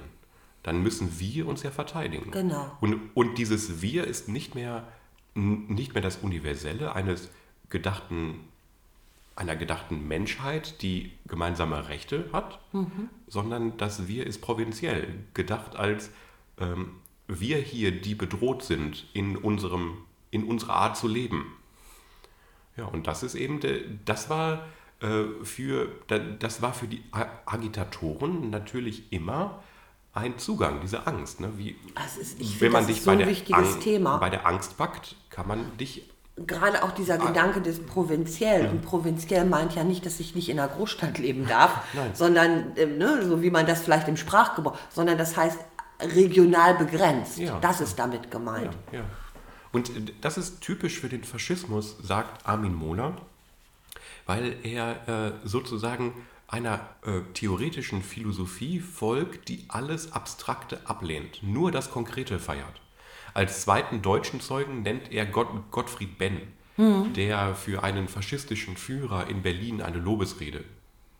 [0.63, 2.31] Dann müssen wir uns ja verteidigen.
[2.31, 2.71] Genau.
[2.81, 4.87] Und, und dieses Wir ist nicht mehr,
[5.33, 7.29] nicht mehr das Universelle eines
[7.69, 8.47] gedachten,
[9.35, 13.09] einer gedachten Menschheit, die gemeinsame Rechte hat, mhm.
[13.27, 16.11] sondern das Wir ist provinziell, gedacht als
[16.59, 21.57] ähm, wir hier, die bedroht sind in unserem in unserer Art zu leben.
[22.77, 23.59] Ja, und das ist eben,
[24.05, 24.65] das war
[25.01, 25.89] äh, für,
[26.39, 27.03] das war für die
[27.45, 29.61] Agitatoren natürlich immer
[30.13, 31.41] ein Zugang, diese Angst.
[31.41, 31.51] Ne?
[31.57, 31.75] Wie,
[32.17, 34.17] ist, wenn man dich so bei, der Ang Thema.
[34.17, 36.09] bei der Angst packt, kann man dich
[36.47, 38.69] gerade auch dieser Gedanke des Provinziell.
[38.69, 41.81] Und Provinziell meint ja nicht, dass ich nicht in einer Großstadt leben darf,
[42.13, 45.59] sondern, äh, ne, so wie man das vielleicht im Sprachgebrauch, sondern das heißt
[46.15, 47.37] regional begrenzt.
[47.37, 47.59] Ja.
[47.59, 48.75] Das ist damit gemeint.
[48.91, 49.05] Ja, ja.
[49.71, 53.15] Und äh, das ist typisch für den Faschismus, sagt Armin Mohler,
[54.25, 56.13] weil er äh, sozusagen
[56.47, 62.80] einer äh, theoretischen Philosophie folgt, die alles Abstrakte ablehnt, nur das Konkrete feiert.
[63.33, 66.41] Als zweiten deutschen Zeugen nennt er Gott, Gottfried Benn,
[66.77, 67.13] mhm.
[67.13, 70.63] der für einen faschistischen Führer in Berlin eine Lobesrede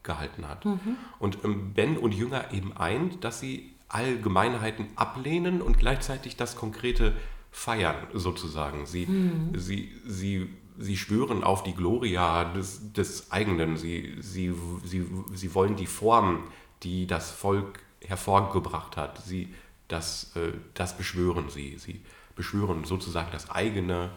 [0.03, 0.65] gehalten hat.
[0.65, 0.97] Mhm.
[1.19, 7.13] Und ähm, Benn und Jünger eben eint, dass sie Allgemeinheiten ablehnen und gleichzeitig das Konkrete
[7.51, 8.85] feiern, sozusagen.
[8.85, 9.51] Sie, mhm.
[9.55, 13.77] sie, sie, sie schwören auf die Gloria des, des eigenen.
[13.77, 14.53] Sie, sie,
[14.85, 16.43] sie, sie wollen die Form,
[16.83, 19.23] die das Volk hervorgebracht hat.
[19.23, 19.53] Sie,
[19.91, 21.77] das, äh, das beschwören sie.
[21.77, 22.01] Sie
[22.35, 24.11] beschwören sozusagen das eigene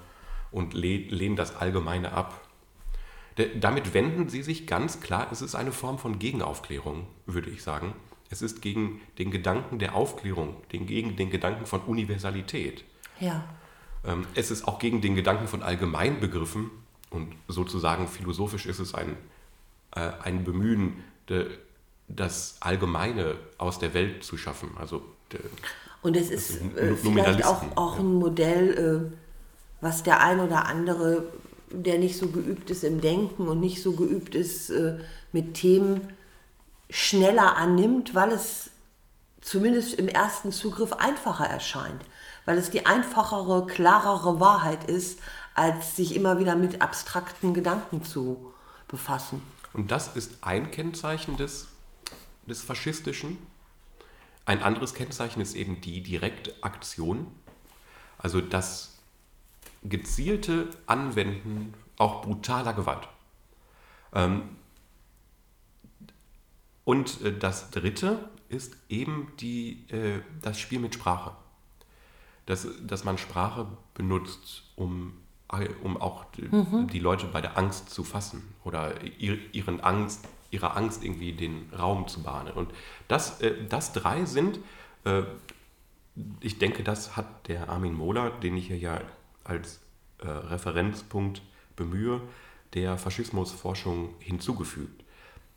[0.51, 2.41] und lehnen das Allgemeine ab.
[3.57, 7.95] Damit wenden sie sich ganz klar, es ist eine Form von Gegenaufklärung, würde ich sagen.
[8.31, 12.85] Es ist gegen den Gedanken der Aufklärung, gegen den Gedanken von Universalität.
[13.19, 13.45] Ja.
[14.05, 16.71] Ähm, es ist auch gegen den Gedanken von Allgemeinbegriffen
[17.11, 19.17] und sozusagen philosophisch ist es ein,
[19.97, 21.03] äh, ein Bemühen,
[22.07, 24.77] das Allgemeine aus der Welt zu schaffen.
[24.79, 25.03] Also
[26.03, 29.17] und es ist äh, vielleicht auch, auch ein Modell, äh,
[29.81, 31.25] was der ein oder andere,
[31.71, 34.99] der nicht so geübt ist im Denken und nicht so geübt ist äh,
[35.33, 36.13] mit Themen,
[36.91, 38.71] schneller annimmt, weil es
[39.41, 42.03] zumindest im ersten Zugriff einfacher erscheint.
[42.45, 45.19] Weil es die einfachere, klarere Wahrheit ist,
[45.55, 48.53] als sich immer wieder mit abstrakten Gedanken zu
[48.89, 49.41] befassen.
[49.73, 51.69] Und das ist ein Kennzeichen des,
[52.47, 53.39] des Faschistischen,
[54.47, 57.27] ein anderes Kennzeichen ist eben die direkte Aktion,
[58.19, 58.99] also das
[59.83, 63.09] gezielte Anwenden auch brutaler Gewalt.
[64.13, 64.43] Ähm,
[66.85, 71.33] und äh, das Dritte ist eben die, äh, das Spiel mit Sprache.
[72.47, 75.15] Dass, dass man Sprache benutzt, um,
[75.83, 76.89] um auch mhm.
[76.89, 82.09] die Leute bei der Angst zu fassen oder ihren Angst, ihrer Angst irgendwie den Raum
[82.09, 82.53] zu bahnen.
[82.53, 82.71] Und
[83.09, 84.61] das, äh, das drei sind,
[85.05, 85.23] äh,
[86.41, 89.01] ich denke, das hat der Armin Mohler, den ich hier ja
[89.43, 89.81] als
[90.19, 91.43] äh, Referenzpunkt
[91.77, 92.21] bemühe,
[92.75, 95.05] der Faschismusforschung hinzugefügt.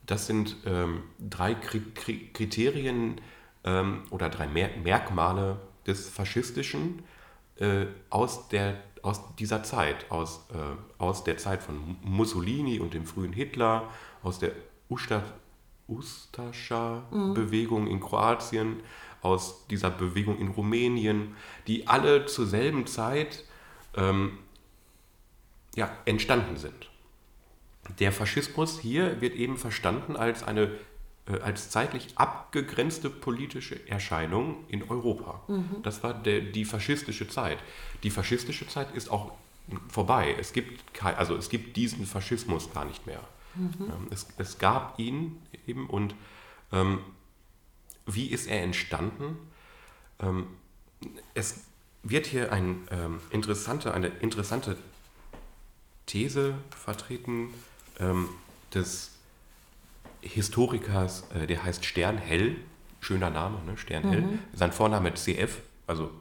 [0.06, 3.20] Das sind ähm, drei Kriterien
[3.64, 7.04] ähm, oder drei Mer Merkmale des Faschistischen
[7.58, 13.06] äh, aus, der, aus dieser Zeit, aus, äh, aus der Zeit von Mussolini und dem
[13.06, 13.90] frühen Hitler,
[14.24, 14.52] aus der
[14.90, 17.92] Ustascha-Bewegung mhm.
[17.92, 18.78] in Kroatien,
[19.22, 23.46] aus dieser Bewegung in Rumänien, die alle zur selben Zeit
[23.96, 24.38] ähm,
[25.76, 26.90] ja, entstanden sind.
[28.00, 30.72] Der Faschismus hier wird eben verstanden als eine
[31.28, 35.42] äh, als zeitlich abgegrenzte politische Erscheinung in Europa.
[35.48, 35.78] Mhm.
[35.84, 37.58] Das war der, die faschistische Zeit.
[38.04, 39.32] Die faschistische Zeit ist auch
[39.90, 40.36] vorbei.
[40.40, 43.20] Es gibt, kein, also es gibt diesen Faschismus gar nicht mehr.
[43.58, 44.08] Mhm.
[44.10, 46.16] Es, es, gab ihn eben und
[46.72, 47.00] ähm,
[48.06, 49.38] wie ist er entstanden?
[50.20, 50.48] Ähm,
[51.34, 51.66] es
[52.04, 54.78] wird hier ein, ähm, interessante, eine interessante
[56.06, 57.54] These vertreten
[58.00, 58.30] ähm,
[58.74, 59.12] des
[60.22, 62.56] Historikers, äh, der heißt Sternhell,
[63.02, 63.78] schöner Name, ne?
[63.78, 64.22] Sternhell.
[64.22, 64.40] Mhm.
[64.54, 66.12] Sein Vorname CF, also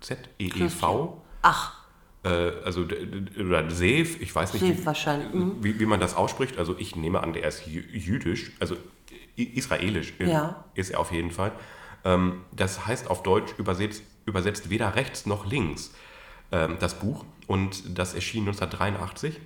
[0.00, 1.22] Z-E-E-V.
[1.42, 1.83] Ach
[2.28, 2.86] also
[3.38, 5.32] oder Sev, ich weiß nicht, wahrscheinlich.
[5.32, 5.62] Mhm.
[5.62, 6.58] Wie, wie, man das ausspricht.
[6.58, 8.76] Also ich nehme an, der ist jüdisch, also
[9.36, 10.64] israelisch ja.
[10.74, 11.52] ist er auf jeden Fall.
[12.04, 15.94] Ähm, das heißt auf Deutsch übersetzt, übersetzt weder rechts noch links
[16.52, 19.40] ähm, das Buch und das erschien 1983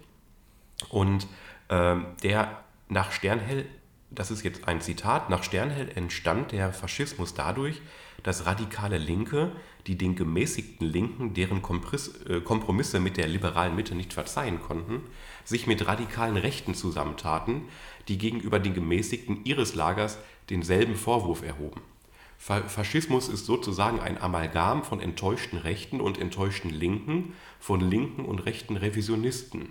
[0.91, 1.27] und
[1.69, 3.67] ähm, der nach Sternhell,
[4.11, 7.81] das ist jetzt ein Zitat, nach Sternhell entstand der Faschismus dadurch,
[8.23, 9.53] dass radikale Linke
[9.89, 15.01] die den gemäßigten Linken, deren äh, Kompromisse mit der liberalen Mitte nicht verzeihen konnten,
[15.45, 17.63] sich mit radikalen Rechten zusammentaten,
[18.07, 20.19] die gegenüber den Gemäßigten ihres Lagers
[20.51, 21.81] denselben Vorwurf erhoben.
[22.37, 28.77] Faschismus ist sozusagen ein Amalgam von enttäuschten Rechten und enttäuschten Linken, von linken und rechten
[28.77, 29.71] Revisionisten.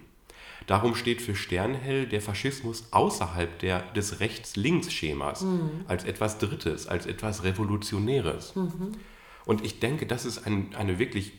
[0.67, 5.85] Darum steht für Sternhell der Faschismus außerhalb der, des Rechts-Links-Schemas, mhm.
[5.87, 8.55] als etwas Drittes, als etwas Revolutionäres.
[8.55, 8.91] Mhm.
[9.45, 11.31] Und ich denke, das ist ein, eine wirklich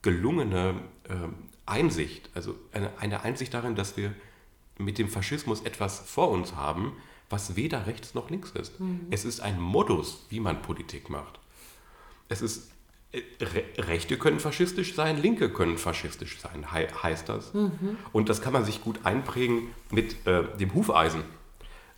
[0.00, 1.14] gelungene äh,
[1.66, 4.14] Einsicht, also eine, eine Einsicht darin, dass wir
[4.78, 6.92] mit dem Faschismus etwas vor uns haben,
[7.28, 8.80] was weder rechts noch links ist.
[8.80, 9.08] Mhm.
[9.10, 11.38] Es ist ein Modus, wie man Politik macht.
[12.30, 12.70] Es ist,
[13.78, 17.54] Rechte können faschistisch sein, Linke können faschistisch sein, he heißt das.
[17.54, 17.98] Mhm.
[18.12, 21.22] Und das kann man sich gut einprägen mit äh, dem Hufeisen.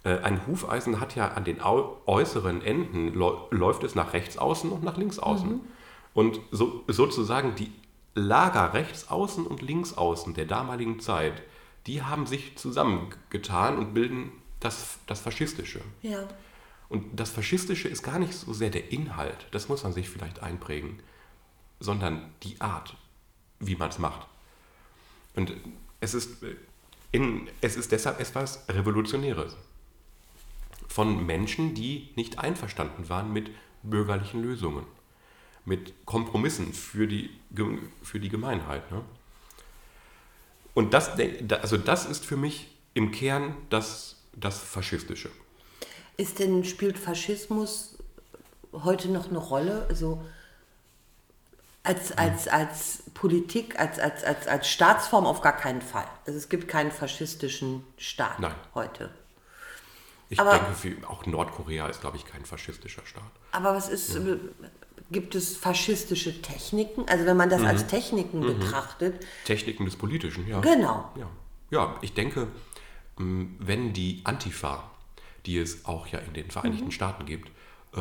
[0.05, 4.85] Äh, ein Hufeisen hat ja an den äußeren Enden läuft es nach rechts außen und
[4.85, 5.49] nach links außen.
[5.49, 5.61] Mhm.
[6.15, 7.71] Und so, sozusagen die
[8.15, 11.43] Lager rechts außen und links außen der damaligen Zeit,
[11.87, 15.81] die haben sich zusammengetan und bilden das, das Faschistische.
[16.03, 16.27] Ja.
[16.89, 20.43] Und das Faschistische ist gar nicht so sehr der Inhalt, das muss man sich vielleicht
[20.43, 21.01] einprägen,
[21.81, 22.97] sondern die Art,
[23.61, 24.27] wie man es macht.
[25.35, 25.53] Und
[26.01, 26.45] es ist,
[27.13, 29.57] in, es ist deshalb etwas Revolutionäres
[30.89, 33.51] von Menschen, die nicht einverstanden waren mit
[33.83, 34.85] bürgerlichen Lösungen,
[35.65, 37.31] mit Kompromissen für die,
[38.03, 38.91] für die Gemeinheit.
[38.91, 39.03] Ne?
[40.75, 41.11] Und das,
[41.61, 45.31] also das ist für mich im Kern das, das Faschistische.
[46.17, 47.99] Ist denn, spielt Faschismus
[48.73, 49.87] heute noch eine Rolle?
[49.89, 50.25] Also
[51.89, 56.07] als, als, als Politik, als, als, als, als Staatsform auf gar keinen Fall.
[56.27, 58.55] Also es gibt keinen faschistischen Staat Nein.
[58.75, 59.11] heute.
[60.29, 63.23] Ich aber, denke, auch Nordkorea ist, glaube ich, kein faschistischer Staat.
[63.53, 64.37] Aber was ist, ja.
[65.11, 67.09] gibt es faschistische Techniken?
[67.09, 67.69] Also wenn man das mhm.
[67.69, 68.59] als Techniken mhm.
[68.59, 69.27] betrachtet.
[69.45, 70.61] Techniken des Politischen, ja.
[70.61, 71.11] Genau.
[71.17, 71.31] Ja,
[71.71, 72.49] ja ich denke,
[73.17, 74.85] wenn die Antifa
[75.49, 76.93] die es auch ja in den Vereinigten mhm.
[76.93, 77.49] Staaten gibt.
[77.95, 78.01] Äh,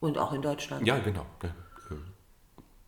[0.00, 0.86] Und auch in Deutschland.
[0.86, 1.26] Ja, genau.
[1.42, 1.48] Äh,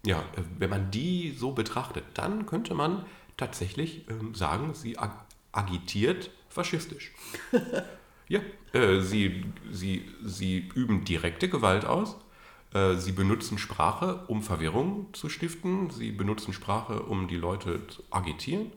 [0.06, 3.04] ja, äh, wenn man die so betrachtet, dann könnte man
[3.36, 7.12] tatsächlich ähm, sagen, sie ag agitiert faschistisch.
[8.28, 8.40] ja,
[8.74, 12.16] äh, sie, sie, sie üben direkte Gewalt aus.
[12.74, 15.88] Äh, sie benutzen Sprache, um Verwirrung zu stiften.
[15.88, 18.70] Sie benutzen Sprache, um die Leute zu agitieren.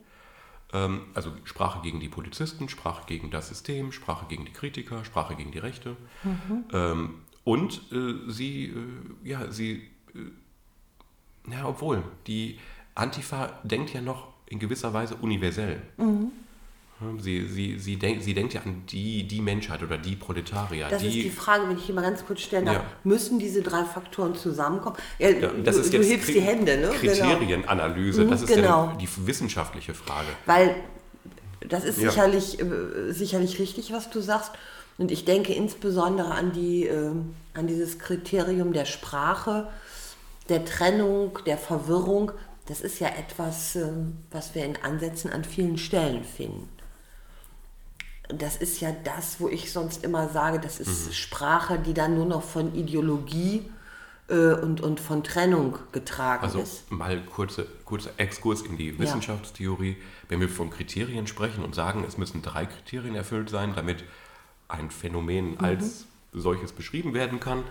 [0.72, 5.36] Ähm, also Sprache gegen die Polizisten, Sprache gegen das System, Sprache gegen die Kritiker, Sprache
[5.36, 5.96] gegen die Rechte.
[6.24, 6.64] Mhm.
[6.72, 7.14] Ähm,
[7.44, 8.74] und äh, sie,
[9.22, 9.89] ja, sie,
[11.52, 12.58] ja, obwohl, die
[12.94, 15.80] Antifa denkt ja noch in gewisser Weise universell.
[15.96, 16.32] Mhm.
[17.18, 20.86] Sie, sie, sie, denk, sie denkt ja an die, die Menschheit oder die Proletarier.
[20.90, 22.76] Das die, ist die Frage, wenn ich hier mal ganz kurz stellen darf.
[22.76, 22.84] Ja.
[23.04, 24.96] Müssen diese drei Faktoren zusammenkommen?
[25.18, 26.88] Ja, ja, das du, ist jetzt du hebst die Hände, ne?
[26.88, 28.30] Kriterienanalyse, genau.
[28.30, 28.92] das ist genau.
[29.00, 30.28] die, wissenschaftliche Frage.
[30.44, 30.76] Weil
[31.66, 34.52] das ist sicherlich, äh, sicherlich richtig, was du sagst.
[34.98, 37.12] Und ich denke insbesondere an, die, äh,
[37.54, 39.68] an dieses Kriterium der Sprache,
[40.50, 42.32] der Trennung, der Verwirrung.
[42.66, 43.88] Das ist ja etwas, äh,
[44.30, 46.68] was wir in Ansätzen an vielen Stellen finden
[48.32, 51.12] das ist ja das, wo ich sonst immer sage, das ist mhm.
[51.12, 53.64] Sprache, die dann nur noch von Ideologie
[54.28, 56.84] äh, und, und von Trennung getragen also, ist.
[56.84, 59.92] Also mal kurzer kurze Exkurs in die Wissenschaftstheorie.
[59.92, 60.04] Ja.
[60.28, 64.04] Wenn wir von Kriterien sprechen und sagen, es müssen drei Kriterien erfüllt sein, damit
[64.68, 65.64] ein Phänomen mhm.
[65.64, 67.64] als solches beschrieben werden kann,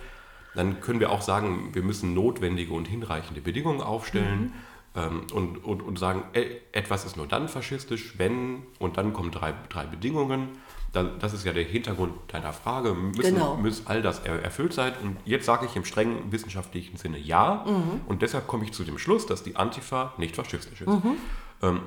[0.60, 4.42] dann können wir auch sagen, wir müssen notwendige und hinreichende Bedingungen aufstellen.
[4.42, 4.54] Mhm
[4.96, 6.24] ähm, und, und, und sagen,
[6.72, 10.50] etwas ist nur dann faschistisch, wenn, und dann kommen drei, drei Bedingungen.
[10.92, 12.96] Das ist ja der Hintergrund deiner Frage.
[12.96, 13.56] Müssen, genau.
[13.58, 14.94] muss all das erfüllt sein?
[15.04, 17.64] Und jetzt sage ich im strengen wissenschaftlichen Sinne ja.
[17.68, 18.02] Mhm.
[18.08, 20.88] Und deshalb komme ich zu dem Schluss, dass die Antifa nicht faschistisch ist.
[20.88, 21.18] Mhm.
[21.62, 21.82] Ähm,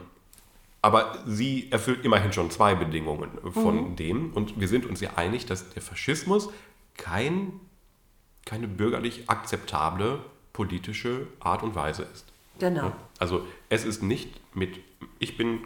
[0.82, 3.96] aber sie erfüllt immerhin schon zwei Bedingungen von mhm.
[3.96, 4.32] dem.
[4.34, 6.48] Und wir sind uns ja einig, dass der Faschismus
[6.96, 7.54] kein,
[8.44, 10.20] keine bürgerlich akzeptable
[10.52, 12.32] politische Art und Weise ist.
[12.58, 12.92] Genau.
[13.18, 14.80] Also es ist nicht mit,
[15.18, 15.60] ich bin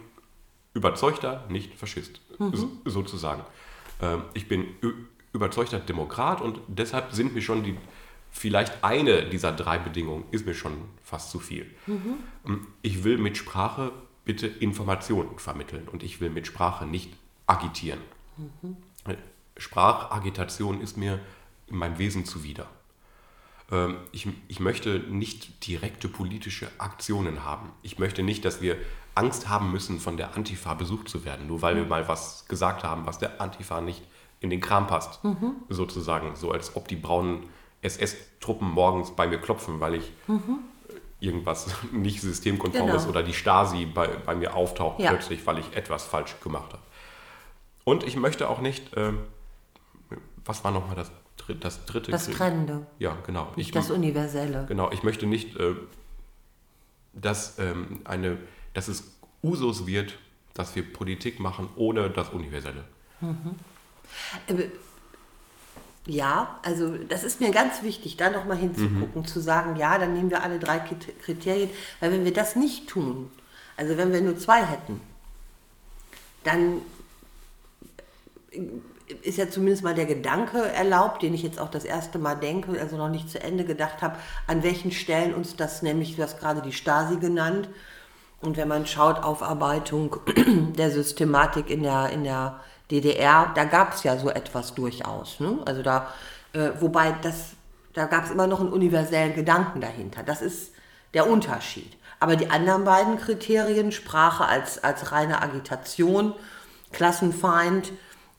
[0.73, 2.79] überzeugter Nicht-Faschist, mhm.
[2.85, 3.43] sozusagen.
[4.01, 4.65] Ähm, ich bin
[5.33, 7.77] überzeugter Demokrat und deshalb sind mir schon die,
[8.31, 11.65] vielleicht eine dieser drei Bedingungen ist mir schon fast zu viel.
[11.87, 12.15] Mhm.
[12.45, 13.91] Ähm, ich will mit Sprache
[14.23, 17.13] bitte Informationen vermitteln und ich will mit Sprache nicht
[17.47, 17.99] agitieren.
[18.37, 18.77] Mhm.
[19.57, 21.19] Sprachagitation ist mir
[21.69, 22.67] meinem Wesen zuwider.
[23.71, 27.71] Ähm, ich, ich möchte nicht direkte politische Aktionen haben.
[27.81, 28.77] Ich möchte nicht, dass wir
[29.15, 31.89] Angst haben müssen, von der Antifa besucht zu werden, nur weil wir mhm.
[31.89, 34.03] mal was gesagt haben, was der Antifa nicht
[34.39, 35.55] in den Kram passt, mhm.
[35.69, 36.35] sozusagen.
[36.35, 37.47] So als ob die braunen
[37.81, 40.59] SS-Truppen morgens bei mir klopfen, weil ich mhm.
[41.19, 42.97] irgendwas nicht systemkonform genau.
[42.97, 45.09] ist oder die Stasi bei, bei mir auftaucht ja.
[45.09, 46.83] plötzlich, weil ich etwas falsch gemacht habe.
[47.83, 49.13] Und ich möchte auch nicht, äh,
[50.45, 51.11] was war nochmal das
[51.55, 52.85] das dritte Das Trennende.
[52.99, 53.51] Ja, genau.
[53.55, 54.65] Ich, das Universelle.
[54.67, 55.75] Genau, ich möchte nicht, äh,
[57.13, 58.37] dass, ähm, eine,
[58.73, 59.03] dass es
[59.43, 60.17] Usus wird,
[60.53, 62.83] dass wir Politik machen ohne das Universelle.
[63.21, 63.55] Mhm.
[64.47, 64.69] Äh,
[66.05, 69.25] ja, also das ist mir ganz wichtig, da nochmal hinzugucken, mhm.
[69.25, 71.69] zu sagen, ja, dann nehmen wir alle drei Kriterien,
[71.99, 73.29] weil wenn wir das nicht tun,
[73.75, 75.01] also wenn wir nur zwei hätten,
[76.45, 76.81] dann
[79.21, 82.79] ist ja zumindest mal der Gedanke erlaubt, den ich jetzt auch das erste Mal denke,
[82.79, 86.39] also noch nicht zu Ende gedacht habe, an welchen Stellen uns das nämlich, du hast
[86.39, 87.69] gerade die Stasi genannt,
[88.39, 90.17] und wenn man schaut, Aufarbeitung
[90.77, 92.59] der Systematik in der, in der
[92.91, 95.39] DDR, da gab es ja so etwas durchaus.
[95.39, 95.59] Ne?
[95.65, 96.13] Also da,
[96.53, 97.53] äh, wobei das,
[97.93, 100.23] da gab es immer noch einen universellen Gedanken dahinter.
[100.23, 100.71] Das ist
[101.13, 101.97] der Unterschied.
[102.19, 106.33] Aber die anderen beiden Kriterien, Sprache als, als reine Agitation,
[106.91, 107.91] Klassenfeind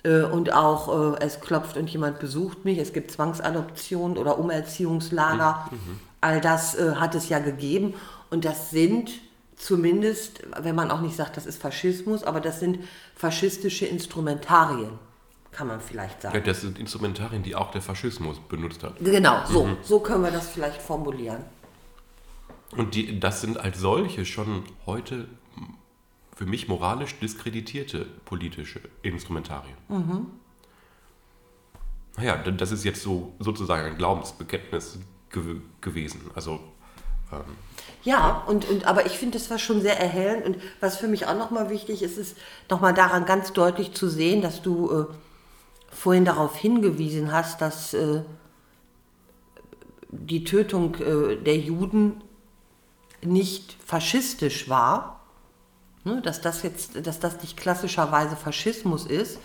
[0.05, 6.01] und auch äh, es klopft und jemand besucht mich, es gibt Zwangsadoption oder Umerziehungslager, mhm.
[6.21, 7.95] all das äh, hat es ja gegeben.
[8.31, 9.11] Und das sind
[9.57, 12.81] zumindest, wenn man auch nicht sagt, das ist Faschismus, aber das sind
[13.17, 14.91] faschistische Instrumentarien,
[15.51, 16.37] kann man vielleicht sagen.
[16.37, 18.95] Ja, das sind Instrumentarien, die auch der Faschismus benutzt hat.
[19.01, 19.77] Genau, so, mhm.
[19.83, 21.43] so können wir das vielleicht formulieren.
[22.77, 25.27] Und die, das sind als solche schon heute
[26.39, 29.77] für mich moralisch diskreditierte politische Instrumentarien.
[29.89, 30.27] Mhm.
[32.17, 36.31] Naja, das ist jetzt so sozusagen ein Glaubensbekenntnis ge gewesen.
[36.37, 36.61] Also
[37.33, 37.41] ähm,
[38.05, 40.47] ja, und, und aber ich finde, das war schon sehr erhellend.
[40.47, 42.37] Und was für mich auch nochmal wichtig ist, ist
[42.71, 45.07] nochmal daran ganz deutlich zu sehen, dass du äh,
[45.91, 48.23] vorhin darauf hingewiesen hast, dass äh,
[50.11, 52.23] die Tötung äh, der Juden
[53.23, 55.18] nicht faschistisch war,
[56.09, 59.39] ne, dass das jetzt, dass das nicht klassischerweise Faschismus ist,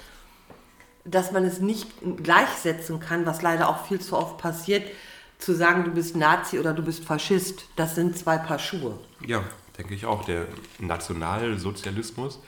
[1.06, 1.90] dass man es nicht
[2.24, 4.90] gleichsetzen kann, was leider auch viel zu oft passiert,
[5.38, 8.98] zu sagen, du bist Nazi oder du bist Faschist, das sind zwei Paar Schuhe.
[9.26, 9.44] Ja,
[9.78, 10.24] denke ich auch.
[10.24, 10.48] Der
[10.80, 12.40] Nationalsozialismus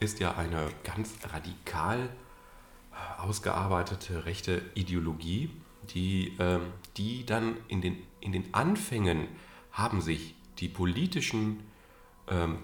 [0.00, 2.10] ist ja eine ganz radikal
[3.18, 5.50] ausgearbeitete rechte Ideologie,
[5.94, 6.58] die, äh,
[6.96, 9.28] die dann in den, in den Anfängen
[9.72, 11.60] haben sich die politischen,
[12.28, 12.58] ähm,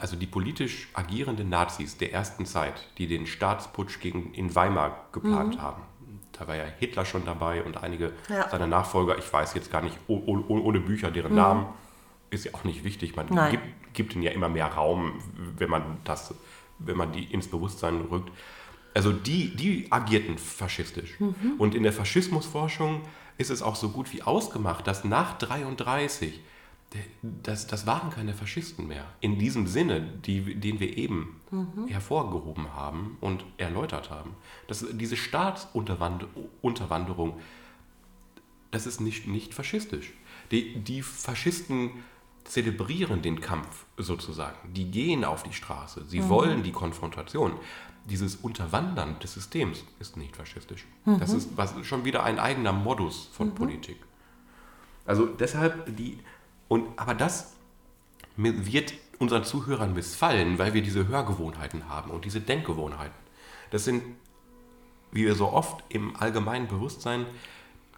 [0.00, 5.56] also die politisch agierenden Nazis der ersten Zeit, die den Staatsputsch gegen, in Weimar geplant
[5.56, 5.62] mhm.
[5.62, 5.82] haben,
[6.32, 8.48] da war ja Hitler schon dabei und einige ja.
[8.48, 11.38] seiner Nachfolger, ich weiß jetzt gar nicht, ohne Bücher, deren mhm.
[11.38, 11.66] Namen
[12.30, 13.16] ist ja auch nicht wichtig.
[13.16, 15.20] Man gibt, gibt ihnen ja immer mehr Raum,
[15.56, 16.34] wenn man das,
[16.78, 18.30] wenn man die ins Bewusstsein rückt.
[18.94, 21.18] Also die, die agierten faschistisch.
[21.20, 21.54] Mhm.
[21.58, 23.02] Und in der Faschismusforschung
[23.38, 26.40] ist es auch so gut wie ausgemacht, dass nach 33
[27.22, 29.04] das, das waren keine Faschisten mehr.
[29.20, 31.88] In diesem Sinne, die, den wir eben mhm.
[31.88, 34.34] hervorgehoben haben und erläutert haben.
[34.68, 37.40] Das, diese Staatsunterwanderung,
[38.70, 40.12] das ist nicht, nicht faschistisch.
[40.50, 41.90] Die, die Faschisten
[42.44, 44.72] zelebrieren den Kampf sozusagen.
[44.72, 46.04] Die gehen auf die Straße.
[46.06, 46.28] Sie mhm.
[46.28, 47.52] wollen die Konfrontation.
[48.04, 50.86] Dieses Unterwandern des Systems ist nicht faschistisch.
[51.04, 51.18] Mhm.
[51.18, 53.54] Das ist was, schon wieder ein eigener Modus von mhm.
[53.54, 53.96] Politik.
[55.04, 56.18] Also deshalb die
[56.68, 57.54] und, aber das
[58.36, 63.14] wird unseren Zuhörern missfallen, weil wir diese Hörgewohnheiten haben und diese Denkgewohnheiten.
[63.70, 64.02] Das sind,
[65.10, 67.26] wie wir so oft im allgemeinen Bewusstsein,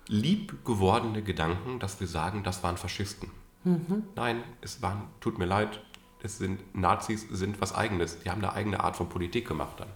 [0.06, 3.30] lieb gewordene Gedanken, dass wir sagen, das waren Faschisten.
[3.64, 4.04] Mhm.
[4.14, 5.80] Nein, es waren, tut mir leid,
[6.22, 8.20] es sind Nazis sind was Eigenes.
[8.20, 9.88] Die haben eine eigene Art von Politik gemacht dann.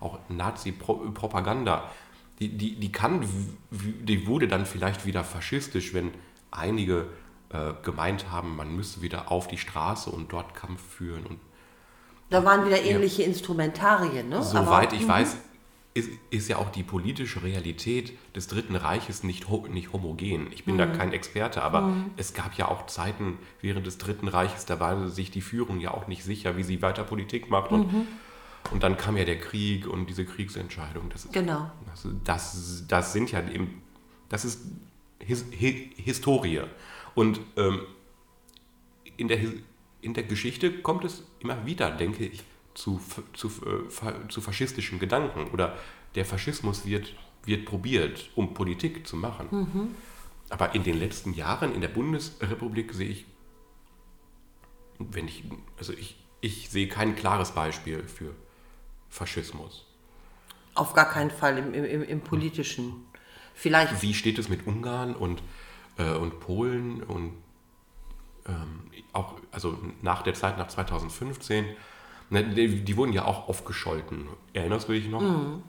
[0.00, 1.90] Auch Nazi-Propaganda,
[2.38, 3.26] die, die, die kann,
[3.70, 6.10] die wurde dann vielleicht wieder faschistisch, wenn
[6.50, 7.08] einige
[7.52, 11.26] äh, gemeint haben, man müsse wieder auf die Straße und dort Kampf führen.
[11.26, 11.40] Und,
[12.30, 13.28] da waren wieder ähnliche ja.
[13.28, 14.42] Instrumentarien, ne?
[14.42, 15.08] Soweit ich mhm.
[15.08, 15.36] weiß,
[15.94, 20.46] ist, ist, ja auch die politische Realität des Dritten Reiches nicht, nicht homogen.
[20.52, 20.78] Ich bin mhm.
[20.78, 22.10] da kein Experte, aber mhm.
[22.16, 25.90] es gab ja auch Zeiten während des Dritten Reiches, da war sich die Führung ja
[25.90, 27.72] auch nicht sicher, wie sie weiter Politik macht.
[27.72, 28.06] Und, mhm.
[28.70, 31.10] und dann kam ja der Krieg und diese Kriegsentscheidung.
[31.10, 31.72] Das, genau.
[31.86, 33.82] Das, das, das sind ja eben,
[34.28, 34.60] das ist
[35.18, 36.62] His, Historie.
[37.14, 37.80] Und ähm,
[39.16, 39.38] in, der,
[40.00, 42.42] in der Geschichte kommt es immer wieder, denke ich,
[42.74, 43.00] zu,
[43.32, 45.76] zu, äh, zu faschistischen Gedanken oder
[46.14, 49.48] der Faschismus wird, wird probiert, um Politik zu machen.
[49.50, 49.94] Mhm.
[50.48, 53.24] Aber in den letzten Jahren in der Bundesrepublik sehe ich,
[54.98, 55.44] wenn ich,
[55.78, 58.34] also ich, ich sehe kein klares Beispiel für
[59.08, 59.86] Faschismus.
[60.74, 63.04] Auf gar keinen Fall im, im, im politischen.
[63.54, 64.02] Vielleicht.
[64.02, 65.42] Wie steht es mit Ungarn und
[66.00, 67.32] äh, und Polen und
[68.46, 68.80] ähm,
[69.12, 71.64] auch, also nach der Zeit nach 2015,
[72.30, 74.26] ne, die, die, wurden ja auch aufgescholten.
[74.52, 75.20] Erinnerst du dich noch?
[75.20, 75.62] Mhm.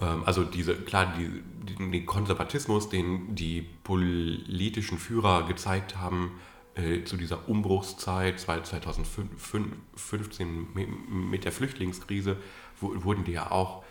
[0.00, 6.32] Ähm, also diese, klar, die, die, den Konservatismus, den die politischen Führer gezeigt haben,
[6.74, 10.66] äh, zu dieser Umbruchszeit 2015
[11.08, 12.36] mit der Flüchtlingskrise,
[12.80, 13.82] wurden die ja auch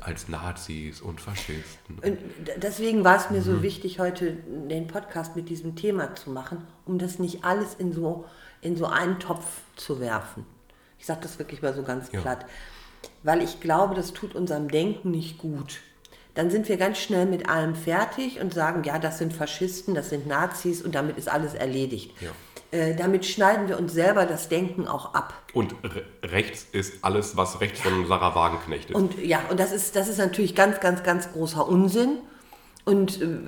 [0.00, 1.98] als Nazis und Faschisten.
[2.02, 2.18] Und
[2.56, 3.44] deswegen war es mir mhm.
[3.44, 4.32] so wichtig, heute
[4.68, 8.24] den Podcast mit diesem Thema zu machen, um das nicht alles in so,
[8.60, 9.44] in so einen Topf
[9.76, 10.46] zu werfen.
[10.98, 12.20] Ich sage das wirklich mal so ganz ja.
[12.20, 12.46] platt.
[13.22, 15.80] weil ich glaube, das tut unserem Denken nicht gut.
[16.34, 20.10] Dann sind wir ganz schnell mit allem fertig und sagen, ja, das sind Faschisten, das
[20.10, 22.12] sind Nazis und damit ist alles erledigt.
[22.20, 22.30] Ja.
[22.72, 25.34] Äh, damit schneiden wir uns selber das Denken auch ab.
[25.54, 28.96] Und re rechts ist alles, was rechts von Sarah Wagenknecht ist.
[28.96, 32.18] Und ja, und das ist, das ist natürlich ganz, ganz, ganz großer Unsinn.
[32.84, 33.38] Und äh,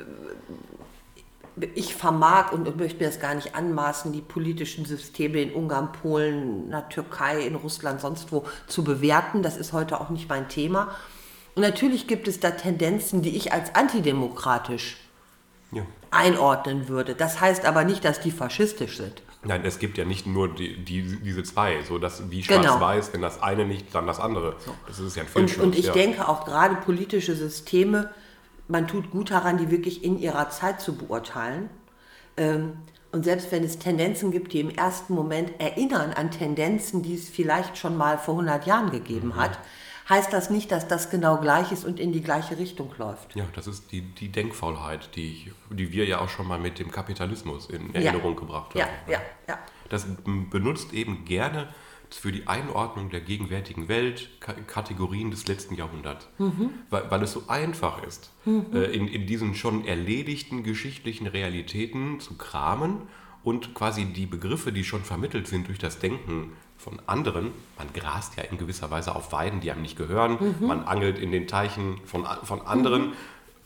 [1.74, 6.64] ich vermag und möchte mir das gar nicht anmaßen, die politischen Systeme in Ungarn, Polen,
[6.64, 9.42] in der Türkei, in Russland, sonst wo zu bewerten.
[9.42, 10.94] Das ist heute auch nicht mein Thema.
[11.54, 14.96] Und natürlich gibt es da Tendenzen, die ich als antidemokratisch
[15.72, 15.82] ja.
[16.10, 17.14] einordnen würde.
[17.14, 19.22] Das heißt aber nicht, dass die faschistisch sind.
[19.44, 22.62] Nein, es gibt ja nicht nur die, die, diese zwei, so dass wie genau.
[22.62, 23.14] schwarz-weiß, genau.
[23.14, 24.54] wenn das eine nicht, dann das andere.
[24.64, 24.72] So.
[24.86, 25.92] Das ist ja ein und, und ich ja.
[25.92, 28.10] denke auch gerade politische Systeme,
[28.68, 31.68] man tut gut daran, die wirklich in ihrer Zeit zu beurteilen.
[32.36, 32.74] Ähm,
[33.10, 37.28] und selbst wenn es Tendenzen gibt, die im ersten Moment erinnern an Tendenzen, die es
[37.28, 39.36] vielleicht schon mal vor 100 Jahren gegeben mhm.
[39.36, 39.58] hat,
[40.08, 43.34] heißt das nicht, dass das genau gleich ist und in die gleiche Richtung läuft.
[43.34, 46.90] Ja, das ist die, die Denkfaulheit, die, die wir ja auch schon mal mit dem
[46.90, 48.40] Kapitalismus in Erinnerung ja.
[48.40, 48.78] gebracht haben.
[48.78, 49.58] Ja, ja, ja.
[49.88, 50.06] Das
[50.50, 51.68] benutzt eben gerne
[52.14, 54.28] für die Einordnung der gegenwärtigen Welt
[54.66, 56.70] Kategorien des letzten Jahrhunderts, mhm.
[56.90, 58.66] weil, weil, es so einfach ist, mhm.
[58.74, 63.02] äh, in, in diesen schon erledigten geschichtlichen Realitäten zu kramen
[63.42, 66.52] und quasi die Begriffe, die schon vermittelt sind durch das Denken
[66.82, 70.66] von anderen, man grast ja in gewisser Weise auf Weiden, die einem nicht gehören, mhm.
[70.66, 73.12] man angelt in den Teichen von, von anderen, mhm.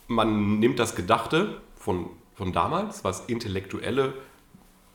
[0.09, 4.13] man nimmt das Gedachte von, von damals, was Intellektuelle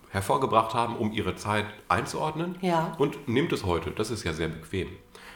[0.10, 2.94] hervorgebracht haben, um ihre Zeit einzuordnen ja.
[3.00, 3.92] und nimmt es heute.
[3.92, 4.90] Das ist ja sehr bequem.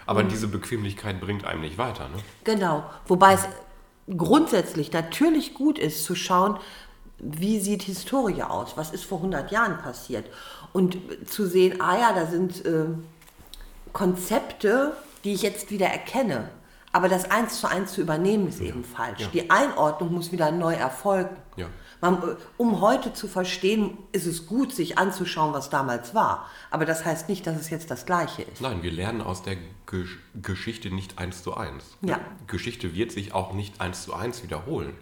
[0.06, 0.30] Aber mhm.
[0.30, 2.08] diese Bequemlichkeit bringt einem nicht weiter.
[2.10, 2.18] Ne?
[2.44, 3.48] Genau, wobei es
[4.16, 6.60] grundsätzlich natürlich gut ist zu schauen,
[7.18, 10.26] wie sieht Historie aus, was ist vor 100 Jahren passiert
[10.76, 12.88] und zu sehen, ah ja, da sind äh,
[13.94, 14.92] Konzepte,
[15.24, 16.50] die ich jetzt wieder erkenne.
[16.92, 18.68] Aber das eins zu eins zu übernehmen ist ja.
[18.68, 19.22] eben falsch.
[19.22, 19.28] Ja.
[19.32, 21.38] Die Einordnung muss wieder neu erfolgen.
[21.56, 21.68] Ja.
[22.02, 26.50] Man, äh, um heute zu verstehen, ist es gut, sich anzuschauen, was damals war.
[26.72, 28.60] Aber das heißt nicht, dass es jetzt das Gleiche ist.
[28.60, 29.56] Nein, wir lernen aus der
[29.86, 31.96] Gesch Geschichte nicht eins zu eins.
[32.02, 32.20] Ja.
[32.48, 34.94] Geschichte wird sich auch nicht eins zu eins wiederholen.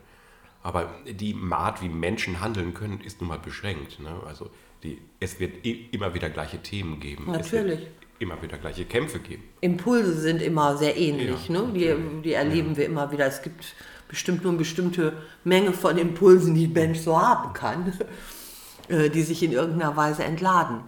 [0.61, 3.99] Aber die Art, wie Menschen handeln können, ist nun mal beschränkt.
[3.99, 4.11] Ne?
[4.27, 4.51] Also
[4.83, 7.25] die, es wird immer wieder gleiche Themen geben.
[7.27, 7.87] Natürlich.
[8.19, 9.43] immer wieder gleiche Kämpfe geben.
[9.61, 11.49] Impulse sind immer sehr ähnlich.
[11.49, 11.71] Ja, ne?
[11.73, 12.77] die, die erleben ja.
[12.77, 13.25] wir immer wieder.
[13.25, 13.75] Es gibt
[14.07, 15.13] bestimmt nur eine bestimmte
[15.43, 17.97] Menge von Impulsen, die ein Mensch so haben kann,
[18.87, 20.81] äh, die sich in irgendeiner Weise entladen.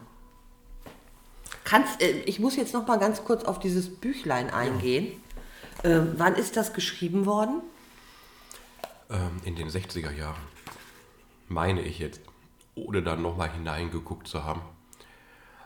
[1.64, 5.08] Kannst, äh, ich muss jetzt noch mal ganz kurz auf dieses Büchlein eingehen.
[5.84, 5.92] Ja.
[5.92, 7.62] Ähm, wann ist das geschrieben worden?
[9.10, 10.42] Ähm, in den 60er Jahren.
[11.48, 12.22] Meine ich jetzt
[12.76, 14.62] ohne dann nochmal hineingeguckt zu haben.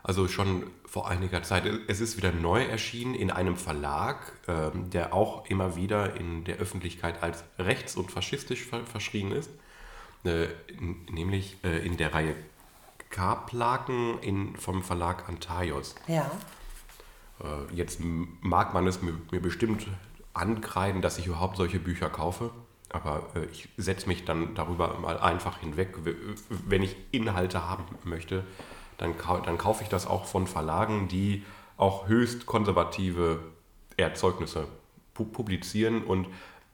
[0.03, 1.65] Also schon vor einiger Zeit.
[1.87, 6.57] Es ist wieder neu erschienen in einem Verlag, ähm, der auch immer wieder in der
[6.57, 9.51] Öffentlichkeit als rechts- und faschistisch verschrien ist.
[10.23, 10.47] Äh,
[11.11, 12.35] nämlich äh, in der Reihe
[13.09, 15.95] K-Plaken vom Verlag Antaios.
[16.07, 16.29] Ja.
[17.41, 19.87] Äh, jetzt mag man es mir, mir bestimmt
[20.33, 22.51] ankreiden, dass ich überhaupt solche Bücher kaufe.
[22.89, 25.95] Aber äh, ich setze mich dann darüber mal einfach hinweg.
[26.49, 28.43] Wenn ich Inhalte haben möchte,
[28.97, 29.15] dann,
[29.45, 31.45] dann kaufe ich das auch von Verlagen, die
[31.77, 33.39] auch höchst konservative
[33.97, 34.67] Erzeugnisse
[35.13, 36.27] pu publizieren und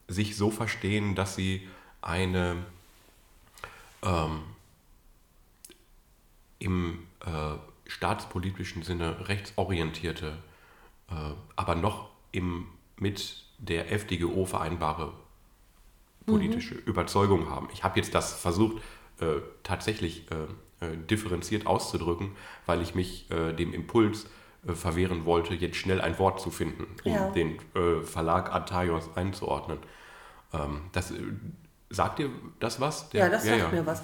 [0.07, 1.67] sich so verstehen, dass sie
[2.01, 2.57] eine
[4.03, 4.43] ähm,
[6.59, 7.55] im äh,
[7.87, 10.37] staatspolitischen Sinne rechtsorientierte,
[11.09, 11.13] äh,
[11.55, 15.13] aber noch im, mit der FDGO vereinbare
[16.25, 16.81] politische mhm.
[16.85, 17.67] Überzeugung haben.
[17.73, 18.77] Ich habe jetzt das versucht,
[19.19, 22.31] äh, tatsächlich äh, äh, differenziert auszudrücken,
[22.65, 24.27] weil ich mich äh, dem Impuls
[24.67, 27.29] äh, verwehren wollte, jetzt schnell ein Wort zu finden, um ja.
[27.29, 29.77] den äh, Verlag Ataios einzuordnen.
[30.53, 31.13] Ähm, das,
[31.89, 33.09] sagt dir das was?
[33.11, 34.01] Der, ja, das sagt ja, mir was.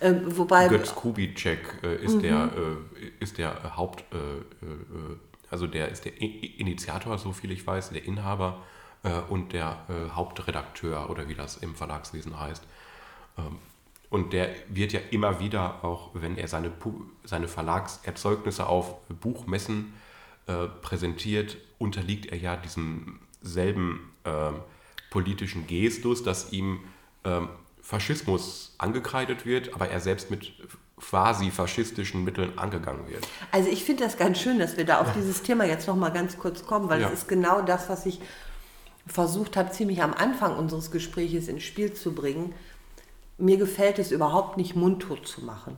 [0.00, 2.22] Ähm, wobei, Götz Kubitschek ist, mhm.
[2.22, 2.50] der,
[3.20, 4.04] ist der Haupt,
[5.50, 8.73] also der ist der Initiator, so viel ich weiß, der Inhaber äh,
[9.28, 12.62] und der äh, Hauptredakteur oder wie das im Verlagswesen heißt.
[13.38, 13.58] Ähm,
[14.10, 16.70] und der wird ja immer wieder, auch wenn er seine,
[17.24, 19.94] seine Verlagserzeugnisse auf Buchmessen
[20.46, 24.50] äh, präsentiert, unterliegt er ja diesem selben äh,
[25.10, 26.80] politischen Gestus, dass ihm
[27.24, 27.40] äh,
[27.82, 30.52] Faschismus angekreidet wird, aber er selbst mit
[30.96, 33.26] quasi faschistischen Mitteln angegangen wird.
[33.50, 36.10] Also ich finde das ganz schön, dass wir da auf dieses Thema jetzt noch mal
[36.10, 38.20] ganz kurz kommen, weil es ist genau das, was ich
[39.06, 42.54] versucht habe, ziemlich am Anfang unseres Gespräches ins Spiel zu bringen,
[43.36, 45.76] mir gefällt es überhaupt nicht, mundtot zu machen.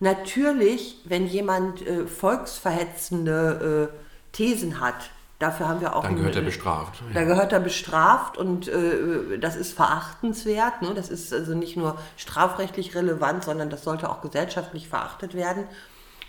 [0.00, 6.02] Natürlich, wenn jemand äh, volksverhetzende äh, Thesen hat, Dafür haben wir auch.
[6.02, 7.02] Dann gehört er bestraft.
[7.12, 10.80] Da gehört er bestraft und äh, das ist verachtenswert.
[10.80, 10.94] Ne?
[10.94, 15.64] Das ist also nicht nur strafrechtlich relevant, sondern das sollte auch gesellschaftlich verachtet werden.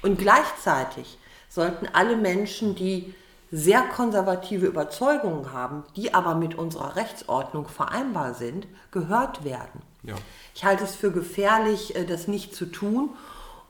[0.02, 3.14] Und gleichzeitig sollten alle Menschen, die
[3.56, 9.82] sehr konservative Überzeugungen haben, die aber mit unserer Rechtsordnung vereinbar sind, gehört werden.
[10.04, 10.16] Ja.
[10.54, 13.12] Ich halte es für gefährlich, äh, das nicht zu tun.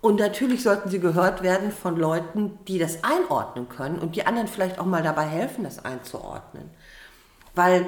[0.02, 4.48] Und natürlich sollten sie gehört werden von Leuten, die das einordnen können und die anderen
[4.48, 6.70] vielleicht auch mal dabei helfen, das einzuordnen.
[7.54, 7.86] Weil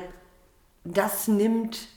[0.83, 1.87] das nimmt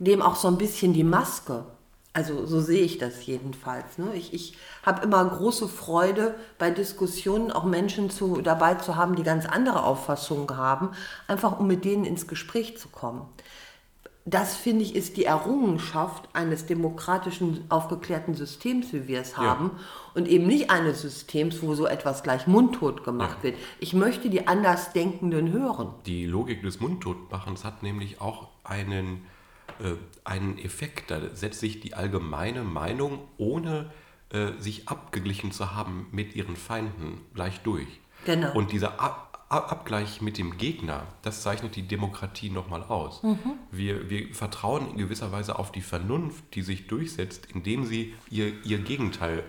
[0.00, 1.64] dem auch so ein bisschen die Maske.
[2.12, 3.98] Also so sehe ich das jedenfalls.
[3.98, 4.12] Ne?
[4.14, 9.22] Ich, ich habe immer große Freude bei Diskussionen auch Menschen zu, dabei zu haben, die
[9.22, 10.90] ganz andere Auffassungen haben,
[11.28, 13.28] einfach um mit denen ins Gespräch zu kommen
[14.26, 19.80] das finde ich ist die Errungenschaft eines demokratischen, aufgeklärten Systems, wie wir es haben, ja.
[20.14, 23.44] und eben nicht eines Systems, wo so etwas gleich mundtot gemacht ja.
[23.44, 23.56] wird.
[23.80, 25.94] Ich möchte die Andersdenkenden hören.
[26.06, 29.24] Die Logik des Mundtotmachens hat nämlich auch einen,
[29.82, 31.10] äh, einen Effekt.
[31.10, 33.90] Da setzt sich die allgemeine Meinung, ohne
[34.30, 37.88] äh, sich abgeglichen zu haben mit ihren Feinden, gleich durch.
[38.24, 38.52] Genau.
[38.54, 43.20] Und dieser Ab Abgleich mit dem Gegner, das zeichnet die Demokratie nochmal aus.
[43.24, 43.38] Mhm.
[43.72, 48.64] Wir, wir vertrauen in gewisser Weise auf die Vernunft, die sich durchsetzt, indem sie ihr,
[48.64, 49.42] ihr Gegenteil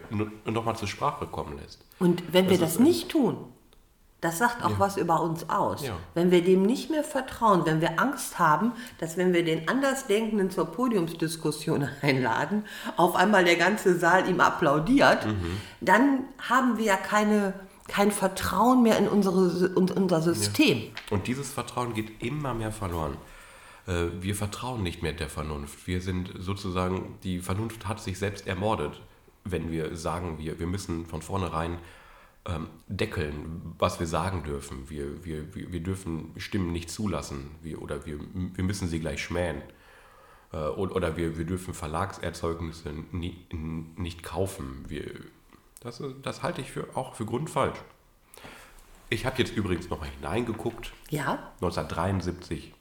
[0.43, 1.85] nochmal zur Sprache kommen lässt.
[1.99, 3.37] Und wenn wir das, das nicht tun,
[4.21, 4.79] das sagt auch ja.
[4.79, 5.83] was über uns aus.
[5.83, 5.97] Ja.
[6.13, 10.51] Wenn wir dem nicht mehr vertrauen, wenn wir Angst haben, dass wenn wir den Andersdenkenden
[10.51, 12.65] zur Podiumsdiskussion einladen,
[12.97, 15.57] auf einmal der ganze Saal ihm applaudiert, mhm.
[15.81, 17.53] dann haben wir ja keine
[17.87, 20.77] kein Vertrauen mehr in, unsere, in unser System.
[20.77, 20.89] Ja.
[21.09, 23.17] Und dieses Vertrauen geht immer mehr verloren.
[23.85, 25.87] Äh, wir vertrauen nicht mehr der Vernunft.
[25.87, 29.01] Wir sind sozusagen, die Vernunft hat sich selbst ermordet,
[29.43, 31.79] wenn wir sagen, wir, wir müssen von vornherein
[32.45, 34.89] ähm, deckeln, was wir sagen dürfen.
[34.89, 39.61] Wir, wir, wir, dürfen Stimmen nicht zulassen wir, oder wir, wir müssen sie gleich schmähen.
[40.51, 44.85] Äh, oder wir, wir dürfen Verlagserzeugnisse nie, nicht kaufen.
[44.87, 45.11] Wir,
[45.81, 47.77] das, das halte ich für, auch für grundfalsch.
[49.09, 50.93] Ich habe jetzt übrigens noch mal hineingeguckt.
[51.09, 51.51] Ja.
[51.55, 52.73] 1973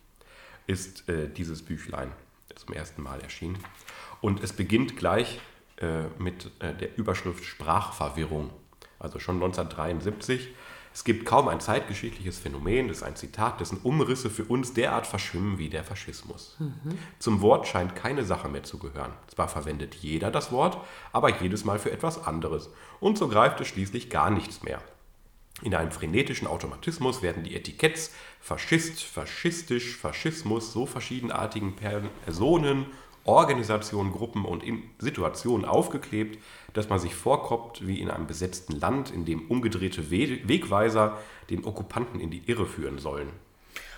[0.67, 2.13] ist äh, dieses Büchlein
[2.55, 3.59] zum ersten Mal erschienen.
[4.21, 5.41] Und es beginnt gleich
[5.79, 8.51] äh, mit äh, der Überschrift Sprachverwirrung.
[9.01, 10.51] Also schon 1973
[10.93, 15.07] es gibt kaum ein zeitgeschichtliches Phänomen, das ist ein Zitat, dessen Umrisse für uns derart
[15.07, 16.57] verschwimmen wie der Faschismus.
[16.59, 16.99] Mhm.
[17.21, 19.13] Zum Wort scheint keine Sache mehr zu gehören.
[19.29, 20.79] Zwar verwendet jeder das Wort,
[21.13, 22.71] aber jedes Mal für etwas anderes.
[22.99, 24.81] Und so greift es schließlich gar nichts mehr.
[25.63, 32.87] In einem frenetischen Automatismus werden die Etiketts Faschist, faschistisch, Faschismus so verschiedenartigen Personen
[33.25, 36.39] Organisationen, Gruppen und in Situationen aufgeklebt,
[36.73, 41.19] dass man sich vorkommt wie in einem besetzten Land, in dem umgedrehte Wegweiser
[41.51, 43.29] den Okkupanten in die Irre führen sollen.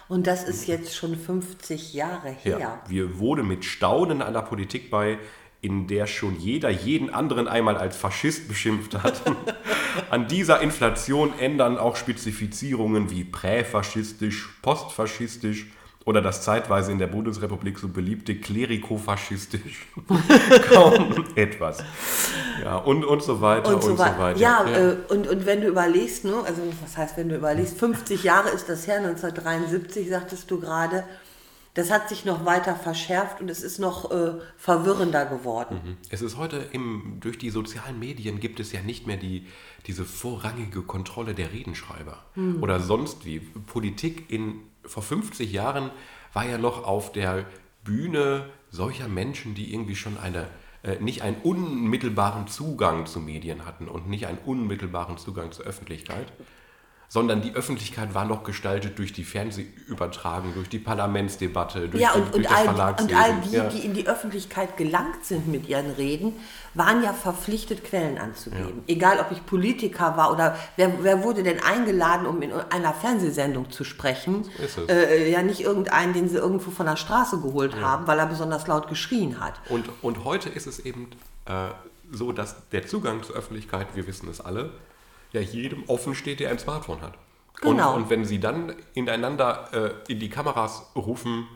[0.08, 2.58] Und das ist jetzt schon 50 Jahre her.
[2.58, 5.18] Ja, wir wohnen mit Staunen einer Politik bei,
[5.62, 9.22] in der schon jeder jeden anderen einmal als Faschist beschimpft hat.
[10.10, 15.68] An dieser Inflation ändern auch Spezifizierungen wie präfaschistisch, postfaschistisch
[16.04, 19.86] oder das zeitweise in der Bundesrepublik so beliebte klerikofaschistisch
[20.68, 21.82] kaum etwas.
[22.62, 24.38] Ja, und, und so weiter und so, und so weiter.
[24.38, 24.78] Ja, ja.
[24.90, 28.50] Äh, und, und wenn du überlegst, ne, also was heißt, wenn du überlegst, 50 Jahre
[28.50, 31.04] ist das her, 1973 sagtest du gerade,
[31.74, 35.80] das hat sich noch weiter verschärft und es ist noch äh, verwirrender geworden.
[35.82, 35.96] Mhm.
[36.10, 39.46] Es ist heute im, durch die sozialen Medien gibt es ja nicht mehr die,
[39.86, 42.62] diese vorrangige Kontrolle der Redenschreiber mhm.
[42.62, 43.40] oder sonst wie.
[43.40, 45.90] Politik in vor 50 Jahren
[46.32, 47.46] war ja noch auf der
[47.84, 50.48] Bühne solcher Menschen, die irgendwie schon eine,
[50.82, 56.32] äh, nicht einen unmittelbaren Zugang zu Medien hatten und nicht einen unmittelbaren Zugang zur Öffentlichkeit
[57.12, 62.28] sondern die Öffentlichkeit war noch gestaltet durch die Fernsehübertragung, durch die Parlamentsdebatte, durch, ja, und,
[62.28, 63.14] die, durch und das Verlagswesen.
[63.14, 63.68] Und all die, ja.
[63.68, 66.32] die in die Öffentlichkeit gelangt sind mit ihren Reden,
[66.72, 68.82] waren ja verpflichtet, Quellen anzugeben.
[68.86, 68.94] Ja.
[68.94, 73.70] Egal, ob ich Politiker war oder wer, wer wurde denn eingeladen, um in einer Fernsehsendung
[73.70, 74.46] zu sprechen?
[74.74, 78.26] So äh, ja, nicht irgendeinen, den sie irgendwo von der Straße geholt haben, weil er
[78.26, 79.60] besonders laut geschrien hat.
[79.68, 81.10] Und, und heute ist es eben
[81.44, 81.68] äh,
[82.10, 84.70] so, dass der Zugang zur Öffentlichkeit, wir wissen es alle,
[85.32, 87.14] ja jedem offen steht, der ein Smartphone hat.
[87.60, 87.94] Genau.
[87.94, 91.46] Und, und wenn sie dann ineinander äh, in die Kameras rufen,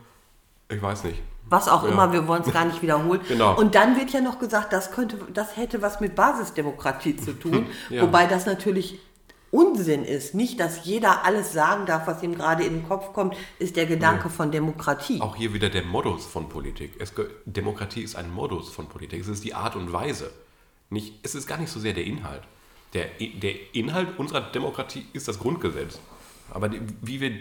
[0.69, 1.21] ich weiß nicht.
[1.49, 1.89] Was auch ja.
[1.89, 3.21] immer, wir wollen es gar nicht wiederholen.
[3.27, 3.57] genau.
[3.57, 7.67] Und dann wird ja noch gesagt, das, könnte, das hätte was mit Basisdemokratie zu tun.
[7.89, 8.01] ja.
[8.01, 8.99] Wobei das natürlich
[9.49, 10.35] Unsinn ist.
[10.35, 13.85] Nicht, dass jeder alles sagen darf, was ihm gerade in den Kopf kommt, ist der
[13.85, 14.33] Gedanke nee.
[14.33, 15.21] von Demokratie.
[15.21, 16.95] Auch hier wieder der Modus von Politik.
[16.99, 17.13] Es,
[17.45, 19.21] Demokratie ist ein Modus von Politik.
[19.21, 20.31] Es ist die Art und Weise.
[20.89, 22.43] Nicht, es ist gar nicht so sehr der Inhalt.
[22.97, 25.99] Der, der Inhalt unserer Demokratie ist das Grundgesetz.
[26.51, 27.31] Aber die, wie wir,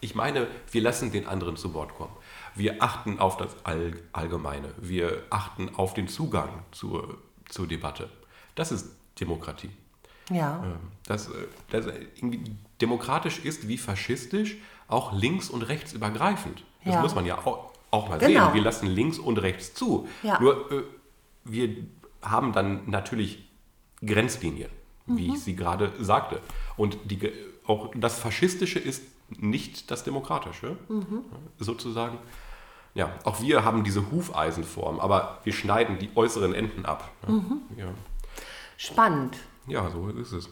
[0.00, 2.12] ich meine, wir lassen den anderen zu Wort kommen.
[2.54, 4.68] Wir achten auf das All, Allgemeine.
[4.78, 8.08] Wir achten auf den Zugang zur, zur Debatte.
[8.54, 9.70] Das ist Demokratie.
[10.30, 10.62] Ja.
[10.64, 11.32] Ähm, Das, äh,
[11.70, 12.40] das irgendwie
[12.80, 14.56] demokratisch ist wie faschistisch
[14.88, 16.62] auch links- und rechtsübergreifend.
[16.84, 17.00] Das Ja.
[17.02, 18.46] muss man ja auch, auch mal Genau.
[18.46, 18.54] sehen.
[18.54, 20.08] Wir lassen links und rechts zu.
[20.22, 20.40] Ja.
[20.40, 20.82] Nur äh,
[21.44, 21.76] wir
[22.22, 23.43] haben dann natürlich
[24.06, 24.70] Grenzlinien,
[25.06, 25.34] wie Mhm.
[25.34, 26.40] ich sie gerade sagte.
[26.76, 27.32] Und die,
[27.66, 31.24] auch das Faschistische ist nicht das Demokratische, Mhm.
[31.58, 32.18] sozusagen.
[32.94, 37.10] Ja, auch wir haben diese Hufeisenform, aber wir schneiden die äußeren Enden ab.
[37.26, 37.62] Mhm.
[37.76, 37.86] Ja.
[38.76, 39.36] Spannend.
[39.66, 40.48] Ja, so ist es.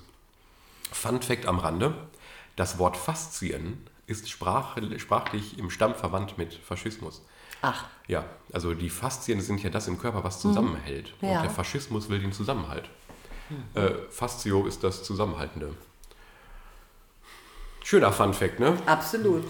[0.90, 1.94] Fun Fact am Rande:
[2.57, 7.22] Das Wort Faszien ist sprach, sprachlich im Stamm verwandt mit Faschismus.
[7.64, 11.14] Ach, Ja, also die Faszien sind ja das im Körper, was zusammenhält.
[11.20, 11.36] Ja.
[11.36, 12.90] Und der Faschismus will den Zusammenhalt.
[13.74, 15.74] Äh, Fastio ist das Zusammenhaltende.
[17.84, 18.76] Schöner Fun Fact, ne?
[18.86, 19.44] absolut.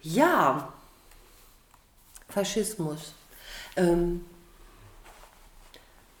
[0.00, 0.72] Ja.
[2.28, 3.14] Faschismus.
[3.76, 4.24] Ähm,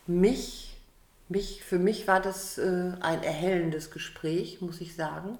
[0.06, 0.76] mich,
[1.28, 5.38] mich, für mich war das äh, ein erhellendes Gespräch, muss ich sagen.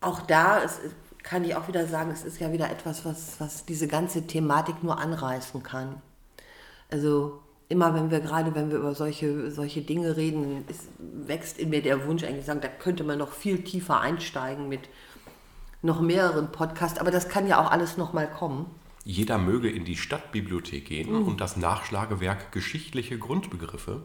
[0.00, 0.80] Auch da es,
[1.22, 4.82] kann ich auch wieder sagen, es ist ja wieder etwas, was, was diese ganze Thematik
[4.82, 6.02] nur anreißen kann.
[6.90, 7.40] Also
[7.74, 10.88] immer wenn wir gerade, wenn wir über solche, solche Dinge reden, ist,
[11.26, 14.88] wächst in mir der Wunsch eigentlich sagen, da könnte man noch viel tiefer einsteigen mit
[15.82, 18.66] noch mehreren Podcasts, aber das kann ja auch alles noch mal kommen.
[19.04, 21.26] Jeder möge in die Stadtbibliothek gehen Mhm.
[21.26, 24.02] und das Nachschlagewerk Geschichtliche Grundbegriffe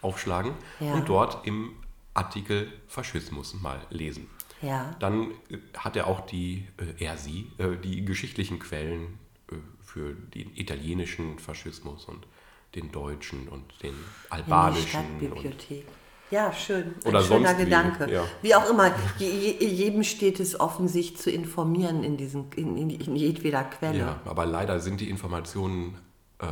[0.00, 0.94] aufschlagen Ja.
[0.94, 1.72] und dort im
[2.14, 4.28] Artikel Faschismus mal lesen.
[4.62, 4.96] Ja.
[4.98, 6.66] Dann äh, hat er auch die,
[6.98, 9.18] äh, er sie, äh, die geschichtlichen Quellen
[9.52, 12.26] äh, für den italienischen Faschismus und
[12.74, 14.88] den deutschen und den In die albanischen.
[14.88, 15.86] Stadtbibliothek.
[16.30, 16.94] Ja, schön.
[17.04, 18.12] Ein Oder schöner sonst wie, Gedanke.
[18.12, 18.24] ja.
[18.40, 22.76] Wie auch immer, je, je, jedem steht es offen, sich zu informieren in, diesen, in,
[22.76, 23.98] in, in jedweder Quelle.
[23.98, 25.98] ja, aber leider sind die Informationen
[26.38, 26.46] äh,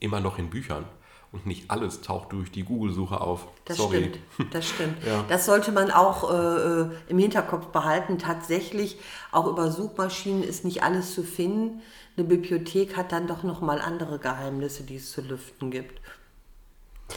[0.00, 0.86] immer noch in Büchern
[1.30, 3.46] und nicht alles taucht durch die Google-Suche auf.
[3.64, 4.10] Das Sorry.
[4.36, 5.04] stimmt, das stimmt.
[5.04, 5.24] Ja.
[5.28, 8.18] Das sollte man auch äh, äh, im Hinterkopf behalten.
[8.18, 8.98] Tatsächlich,
[9.30, 11.80] auch über Suchmaschinen ist nicht alles zu finden.
[12.16, 16.00] Eine Bibliothek hat dann doch nochmal andere Geheimnisse, die es zu lüften gibt.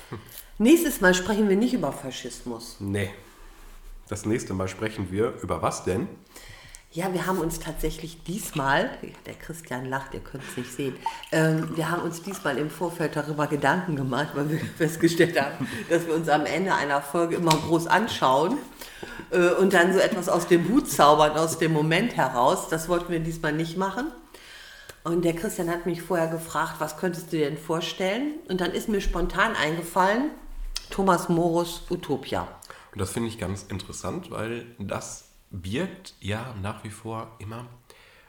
[0.58, 2.76] Nächstes Mal sprechen wir nicht über Faschismus.
[2.80, 3.10] Nee.
[4.10, 6.08] Das nächste Mal sprechen wir über was denn?
[6.92, 8.90] Ja, wir haben uns tatsächlich diesmal,
[9.28, 10.96] der Christian lacht, ihr könnt es nicht sehen,
[11.32, 16.08] ähm, wir haben uns diesmal im Vorfeld darüber Gedanken gemacht, weil wir festgestellt haben, dass
[16.08, 18.58] wir uns am Ende einer Folge immer groß anschauen
[19.30, 22.68] äh, und dann so etwas aus dem Hut zaubern, aus dem Moment heraus.
[22.70, 24.12] Das wollten wir diesmal nicht machen.
[25.10, 28.36] Und der Christian hat mich vorher gefragt, was könntest du dir denn vorstellen?
[28.48, 30.30] Und dann ist mir spontan eingefallen,
[30.92, 32.48] Thomas Morus Utopia.
[32.92, 37.66] Und das finde ich ganz interessant, weil das birgt ja nach wie vor immer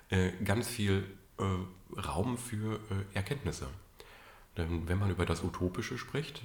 [0.09, 1.05] äh, ganz viel
[1.39, 3.67] äh, Raum für äh, Erkenntnisse.
[4.57, 6.43] Denn wenn man über das Utopische spricht,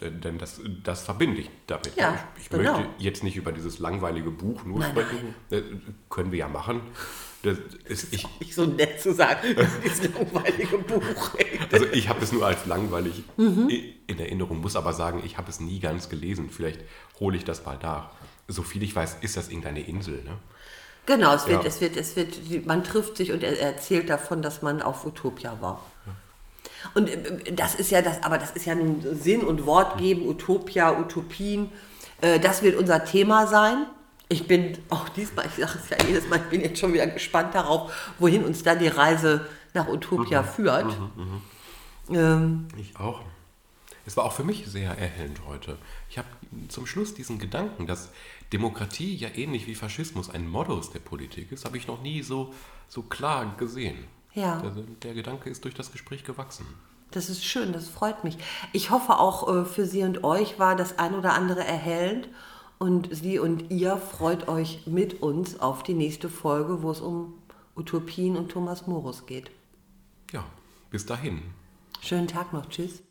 [0.00, 1.96] äh, denn das, das verbinde ich damit.
[1.96, 2.78] Ja, ich ich genau.
[2.78, 5.34] möchte jetzt nicht über dieses langweilige Buch nur Nein, sprechen.
[5.50, 5.62] Äh,
[6.10, 6.82] können wir ja machen.
[7.42, 9.40] Das ist, ich, Nicht so nett zu sagen,
[9.84, 11.30] dieses langweilige Buch.
[11.72, 13.68] Also ich habe es nur als langweilig Mhm.
[14.06, 16.50] in Erinnerung, muss aber sagen, ich habe es nie ganz gelesen.
[16.50, 16.80] Vielleicht
[17.18, 18.10] hole ich das mal nach.
[18.48, 20.22] So viel ich weiß, ist das irgendeine Insel.
[20.22, 20.38] Ne?
[21.06, 21.68] Genau, es wird, Ja.
[21.68, 25.56] es wird, es wird, man trifft sich und er erzählt davon, dass man auf Utopia
[25.60, 25.84] war.
[26.94, 30.28] Und äh, das ist ja das, aber das ist ja nun Sinn und Wort geben,
[30.28, 31.72] Utopia, Utopien.
[32.20, 33.86] Äh, Das wird unser Thema sein.
[34.28, 37.06] Ich bin auch diesmal, ich sage es ja jedes Mal, ich bin jetzt schon wieder
[37.06, 40.96] gespannt darauf, wohin uns dann die Reise nach Utopia führt.
[42.10, 43.20] Ähm, Ich auch.
[44.04, 45.78] Es war auch für mich sehr erhellend heute.
[46.10, 46.26] Ich habe
[46.68, 48.10] zum Schluss diesen Gedanken, dass
[48.52, 52.52] Demokratie ja ähnlich wie Faschismus ein Modus der Politik ist, habe ich noch nie so,
[52.88, 54.04] so klar gesehen.
[54.34, 54.60] Ja.
[54.60, 56.66] Also der Gedanke ist durch das Gespräch gewachsen.
[57.12, 58.38] Das ist schön, das freut mich.
[58.72, 62.28] Ich hoffe auch äh, für Sie und euch war das ein oder andere erhellend
[62.82, 67.34] und Sie und ihr freut euch mit uns auf die nächste Folge, wo es um
[67.76, 69.52] Utopien und Thomas Morus geht.
[70.32, 70.44] Ja,
[70.90, 71.42] bis dahin.
[72.00, 73.04] Schönen Tag noch, tschüss.